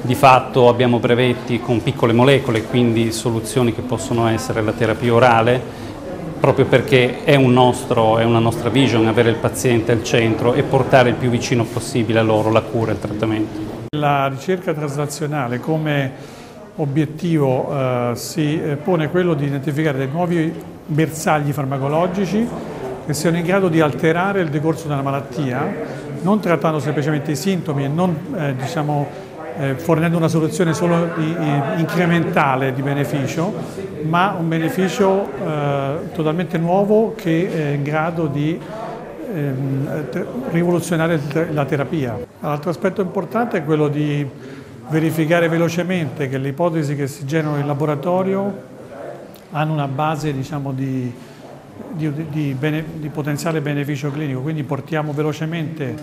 Di 0.00 0.14
fatto 0.16 0.68
abbiamo 0.68 0.98
brevetti 0.98 1.60
con 1.60 1.80
piccole 1.84 2.12
molecole, 2.12 2.64
quindi 2.64 3.12
soluzioni 3.12 3.72
che 3.72 3.82
possono 3.82 4.26
essere 4.26 4.60
la 4.60 4.72
terapia 4.72 5.14
orale, 5.14 5.62
proprio 6.40 6.64
perché 6.64 7.22
è, 7.22 7.36
un 7.36 7.52
nostro, 7.52 8.18
è 8.18 8.24
una 8.24 8.40
nostra 8.40 8.70
vision 8.70 9.06
avere 9.06 9.30
il 9.30 9.36
paziente 9.36 9.92
al 9.92 10.02
centro 10.02 10.52
e 10.52 10.64
portare 10.64 11.10
il 11.10 11.14
più 11.14 11.30
vicino 11.30 11.62
possibile 11.62 12.18
a 12.18 12.22
loro 12.22 12.50
la 12.50 12.62
cura 12.62 12.90
e 12.90 12.94
il 12.94 13.00
trattamento. 13.00 13.60
La 13.96 14.26
ricerca 14.26 14.74
traslazionale 14.74 15.60
come 15.60 16.12
obiettivo 16.74 17.70
eh, 17.70 18.10
si 18.16 18.60
eh, 18.60 18.74
pone 18.74 19.10
quello 19.10 19.34
di 19.34 19.44
identificare 19.44 19.96
dei 19.96 20.08
nuovi 20.08 20.52
bersagli 20.86 21.52
farmacologici 21.52 22.74
che 23.06 23.14
siano 23.14 23.36
in 23.36 23.44
grado 23.44 23.68
di 23.68 23.80
alterare 23.80 24.40
il 24.40 24.48
decorso 24.48 24.88
della 24.88 25.00
malattia, 25.00 25.64
non 26.22 26.40
trattando 26.40 26.80
semplicemente 26.80 27.30
i 27.30 27.36
sintomi 27.36 27.84
e 27.84 27.88
non 27.88 28.16
eh, 28.36 28.56
diciamo, 28.56 29.06
eh, 29.58 29.74
fornendo 29.76 30.16
una 30.16 30.26
soluzione 30.26 30.74
solo 30.74 31.10
di, 31.16 31.34
incrementale 31.76 32.74
di 32.74 32.82
beneficio, 32.82 33.54
ma 34.02 34.36
un 34.38 34.48
beneficio 34.48 35.28
eh, 35.38 36.10
totalmente 36.12 36.58
nuovo 36.58 37.14
che 37.14 37.48
è 37.52 37.74
in 37.74 37.84
grado 37.84 38.26
di 38.26 38.58
ehm, 39.32 40.04
rivoluzionare 40.50 41.20
la 41.52 41.64
terapia. 41.64 42.18
L'altro 42.40 42.70
aspetto 42.70 43.00
importante 43.00 43.58
è 43.58 43.64
quello 43.64 43.86
di 43.86 44.28
verificare 44.88 45.48
velocemente 45.48 46.28
che 46.28 46.38
le 46.38 46.48
ipotesi 46.48 46.96
che 46.96 47.06
si 47.06 47.24
generano 47.24 47.58
in 47.58 47.66
laboratorio 47.66 48.74
hanno 49.52 49.72
una 49.72 49.88
base 49.88 50.32
diciamo, 50.32 50.72
di 50.72 51.12
di, 51.92 52.28
di, 52.28 52.56
bene, 52.58 52.84
di, 52.94 53.08
potenziale 53.08 53.60
beneficio 53.60 54.10
clinico, 54.10 54.40
quindi 54.40 54.62
portiamo 54.62 55.12
velocemente 55.12 55.94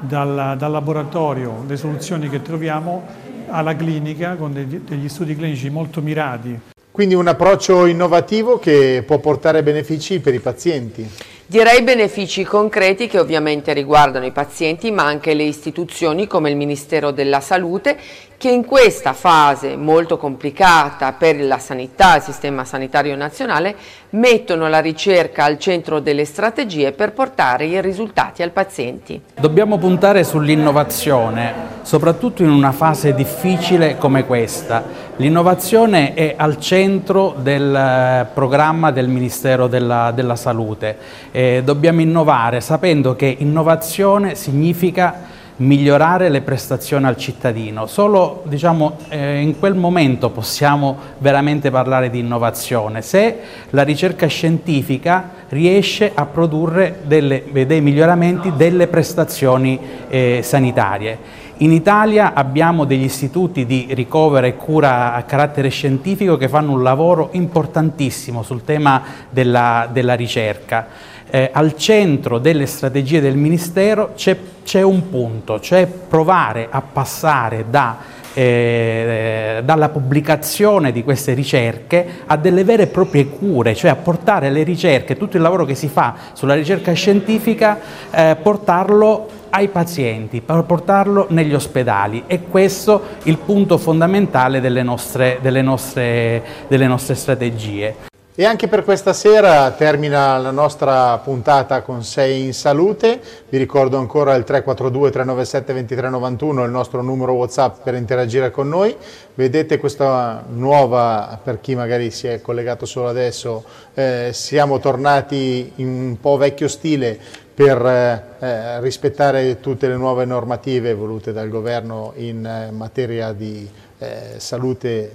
dal, 0.00 0.56
dal, 0.56 0.70
laboratorio 0.70 1.64
le 1.66 1.76
soluzioni 1.76 2.28
che 2.28 2.42
troviamo 2.42 3.06
alla 3.48 3.76
clinica 3.76 4.36
con 4.36 4.52
degli, 4.52 4.78
degli 4.78 5.08
studi 5.08 5.36
clinici 5.36 5.68
molto 5.70 6.00
mirati. 6.00 6.58
Quindi 6.90 7.14
un 7.14 7.26
approccio 7.26 7.86
innovativo 7.86 8.58
che 8.58 9.02
può 9.04 9.18
portare 9.18 9.62
benefici 9.62 10.20
per 10.20 10.32
i 10.32 10.38
pazienti. 10.38 11.08
Direi 11.46 11.82
benefici 11.82 12.42
concreti 12.42 13.06
che 13.06 13.18
ovviamente 13.18 13.72
riguardano 13.74 14.24
i 14.24 14.30
pazienti 14.30 14.90
ma 14.90 15.04
anche 15.04 15.34
le 15.34 15.42
istituzioni 15.42 16.26
come 16.26 16.48
il 16.48 16.56
Ministero 16.56 17.10
della 17.10 17.40
Salute 17.40 17.98
che 18.36 18.50
in 18.50 18.64
questa 18.64 19.12
fase 19.12 19.76
molto 19.76 20.16
complicata 20.16 21.12
per 21.12 21.40
la 21.42 21.58
sanità, 21.58 22.16
il 22.16 22.22
sistema 22.22 22.64
sanitario 22.64 23.16
nazionale, 23.16 23.74
mettono 24.10 24.68
la 24.68 24.80
ricerca 24.80 25.44
al 25.44 25.58
centro 25.58 26.00
delle 26.00 26.24
strategie 26.24 26.92
per 26.92 27.12
portare 27.12 27.66
i 27.66 27.80
risultati 27.80 28.42
al 28.42 28.50
paziente. 28.50 29.20
Dobbiamo 29.38 29.78
puntare 29.78 30.22
sull'innovazione, 30.22 31.52
soprattutto 31.82 32.42
in 32.42 32.50
una 32.50 32.72
fase 32.72 33.14
difficile 33.14 33.96
come 33.98 34.24
questa. 34.24 35.02
L'innovazione 35.16 36.14
è 36.14 36.34
al 36.36 36.58
centro 36.58 37.34
del 37.38 37.74
eh, 37.74 38.26
programma 38.32 38.90
del 38.90 39.08
Ministero 39.08 39.68
della, 39.68 40.10
della 40.12 40.36
Salute 40.36 40.96
eh, 41.30 41.62
dobbiamo 41.64 42.00
innovare 42.00 42.60
sapendo 42.60 43.14
che 43.16 43.36
innovazione 43.38 44.34
significa 44.34 45.33
migliorare 45.56 46.28
le 46.28 46.40
prestazioni 46.40 47.06
al 47.06 47.16
cittadino. 47.16 47.86
Solo 47.86 48.42
diciamo, 48.46 48.96
eh, 49.08 49.40
in 49.40 49.58
quel 49.58 49.74
momento 49.74 50.30
possiamo 50.30 50.96
veramente 51.18 51.70
parlare 51.70 52.10
di 52.10 52.18
innovazione, 52.18 53.02
se 53.02 53.38
la 53.70 53.82
ricerca 53.82 54.26
scientifica 54.26 55.30
riesce 55.50 56.10
a 56.12 56.26
produrre 56.26 57.00
delle, 57.04 57.44
dei 57.52 57.80
miglioramenti 57.80 58.52
delle 58.56 58.88
prestazioni 58.88 59.78
eh, 60.08 60.40
sanitarie. 60.42 61.42
In 61.58 61.70
Italia 61.70 62.34
abbiamo 62.34 62.84
degli 62.84 63.04
istituti 63.04 63.64
di 63.64 63.86
ricovero 63.90 64.44
e 64.44 64.56
cura 64.56 65.14
a 65.14 65.22
carattere 65.22 65.68
scientifico 65.68 66.36
che 66.36 66.48
fanno 66.48 66.72
un 66.72 66.82
lavoro 66.82 67.28
importantissimo 67.32 68.42
sul 68.42 68.64
tema 68.64 69.02
della, 69.30 69.88
della 69.92 70.14
ricerca 70.14 71.12
eh, 71.34 71.50
al 71.52 71.74
centro 71.76 72.38
delle 72.38 72.64
strategie 72.64 73.20
del 73.20 73.34
Ministero 73.34 74.12
c'è 74.14 74.82
un 74.82 75.10
punto, 75.10 75.58
cioè 75.58 75.84
provare 75.84 76.68
a 76.70 76.80
passare 76.80 77.64
da, 77.68 77.96
eh, 78.32 79.60
dalla 79.64 79.88
pubblicazione 79.88 80.92
di 80.92 81.02
queste 81.02 81.34
ricerche 81.34 82.06
a 82.26 82.36
delle 82.36 82.62
vere 82.62 82.84
e 82.84 82.86
proprie 82.86 83.26
cure, 83.26 83.74
cioè 83.74 83.90
a 83.90 83.96
portare 83.96 84.48
le 84.48 84.62
ricerche, 84.62 85.16
tutto 85.16 85.36
il 85.36 85.42
lavoro 85.42 85.64
che 85.64 85.74
si 85.74 85.88
fa 85.88 86.14
sulla 86.34 86.54
ricerca 86.54 86.92
scientifica, 86.92 87.80
eh, 88.12 88.36
portarlo 88.40 89.26
ai 89.50 89.66
pazienti, 89.66 90.40
per 90.40 90.62
portarlo 90.62 91.26
negli 91.30 91.54
ospedali 91.54 92.22
e 92.28 92.42
questo 92.42 93.02
è 93.24 93.28
il 93.28 93.38
punto 93.38 93.76
fondamentale 93.76 94.60
delle 94.60 94.84
nostre, 94.84 95.38
delle 95.42 95.62
nostre, 95.62 96.42
delle 96.68 96.86
nostre 96.86 97.16
strategie. 97.16 98.12
E 98.36 98.44
anche 98.44 98.66
per 98.66 98.82
questa 98.82 99.12
sera 99.12 99.70
termina 99.70 100.36
la 100.38 100.50
nostra 100.50 101.16
puntata 101.18 101.82
con 101.82 102.02
Sei 102.02 102.42
in 102.42 102.52
Salute. 102.52 103.20
Vi 103.48 103.56
ricordo 103.56 103.96
ancora 103.96 104.34
il 104.34 104.42
342 104.42 105.10
397 105.12 105.72
2391, 105.72 106.64
il 106.64 106.70
nostro 106.72 107.00
numero 107.00 107.34
WhatsApp 107.34 107.84
per 107.84 107.94
interagire 107.94 108.50
con 108.50 108.68
noi. 108.68 108.96
Vedete 109.34 109.78
questa 109.78 110.44
nuova, 110.48 111.38
per 111.40 111.60
chi 111.60 111.76
magari 111.76 112.10
si 112.10 112.26
è 112.26 112.40
collegato 112.40 112.86
solo 112.86 113.06
adesso, 113.06 113.62
eh, 113.94 114.30
siamo 114.32 114.80
tornati 114.80 115.70
in 115.76 115.86
un 115.86 116.18
po' 116.20 116.36
vecchio 116.36 116.66
stile 116.66 117.16
per 117.54 117.86
eh, 117.86 118.80
rispettare 118.80 119.60
tutte 119.60 119.86
le 119.86 119.94
nuove 119.94 120.24
normative 120.24 120.92
volute 120.92 121.32
dal 121.32 121.48
governo 121.48 122.12
in 122.16 122.44
eh, 122.44 122.72
materia 122.72 123.30
di 123.30 123.70
eh, 123.98 124.34
salute 124.38 124.88
eh, 124.88 125.10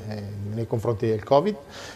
nei 0.53 0.67
confronti 0.67 1.07
del 1.07 1.23
Covid. 1.23 1.55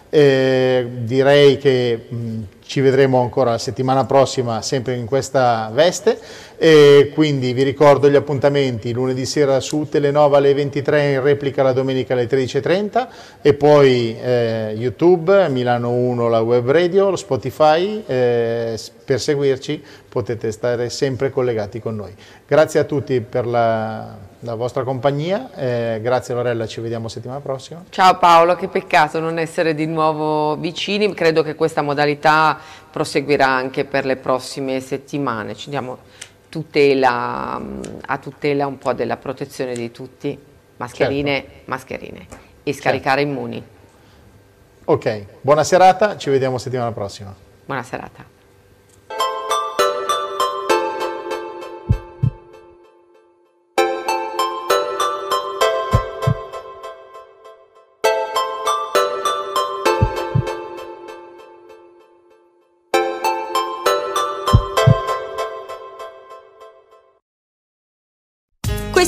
Eh, 0.10 0.88
direi 1.00 1.58
che 1.58 2.06
mh, 2.08 2.42
ci 2.66 2.82
vedremo 2.82 3.22
ancora 3.22 3.52
la 3.52 3.58
settimana 3.58 4.06
prossima 4.06 4.62
sempre 4.62 4.96
in 4.96 5.06
questa 5.06 5.70
veste 5.74 6.20
e 6.58 7.12
quindi 7.14 7.52
vi 7.54 7.64
ricordo 7.64 8.10
gli 8.10 8.16
appuntamenti 8.16 8.94
lunedì 8.94 9.26
sera 9.26 9.60
su 9.60 9.88
Telenova 9.90 10.38
alle 10.38 10.54
23 10.54 11.12
in 11.12 11.22
replica 11.22 11.64
la 11.64 11.74
domenica 11.74 12.14
alle 12.14 12.28
13.30 12.28 13.08
e 13.42 13.54
poi 13.54 14.18
eh, 14.20 14.74
YouTube, 14.78 15.50
Milano 15.50 15.92
1 15.92 16.30
la 16.30 16.42
web 16.42 16.70
radio, 16.70 17.16
Spotify, 17.16 18.04
eh, 18.06 18.80
per 19.04 19.20
seguirci 19.20 19.84
potete 20.08 20.52
stare 20.52 20.90
sempre 20.90 21.32
collegati 21.32 21.80
con 21.80 21.96
noi. 21.96 22.14
Grazie 22.48 22.80
a 22.80 22.84
tutti 22.84 23.20
per 23.20 23.46
la, 23.46 24.16
la 24.44 24.56
vostra 24.56 24.84
compagnia, 24.84 25.52
eh, 25.56 26.00
grazie 26.02 26.34
Lorella, 26.34 26.68
ci 26.68 26.82
vediamo 26.82 27.08
settimana 27.08 27.40
prossima. 27.40 27.84
Ciao 27.90 28.18
Paolo, 28.18 28.56
che 28.56 28.68
peccato 28.68 29.20
non 29.20 29.40
essere 29.40 29.74
di 29.74 29.86
nuovo 29.86 30.56
vicini, 30.58 31.14
credo 31.14 31.44
che 31.44 31.56
questa 31.56 31.82
modalità 31.82 32.60
proseguirà 32.92 33.48
anche 33.48 33.86
per 33.86 34.06
le 34.06 34.18
prossime 34.18 34.80
settimane, 34.82 35.56
ci 35.56 35.70
diamo 35.70 35.98
tutela, 36.50 37.60
a 38.06 38.18
tutela 38.18 38.68
un 38.68 38.78
po' 38.78 38.94
della 38.94 39.18
protezione 39.18 39.74
di 39.74 39.92
tutti, 39.92 40.38
mascherine, 40.78 41.42
certo. 41.42 41.62
mascherine 41.66 42.28
e 42.64 42.74
scaricare 42.74 43.22
certo. 43.22 43.34
immuni. 43.34 43.64
Ok, 44.86 45.26
buona 45.40 45.64
serata, 45.64 46.18
ci 46.18 46.30
vediamo 46.30 46.58
settimana 46.58 46.92
prossima. 46.92 47.34
Buona 47.66 47.84
serata. 47.84 48.43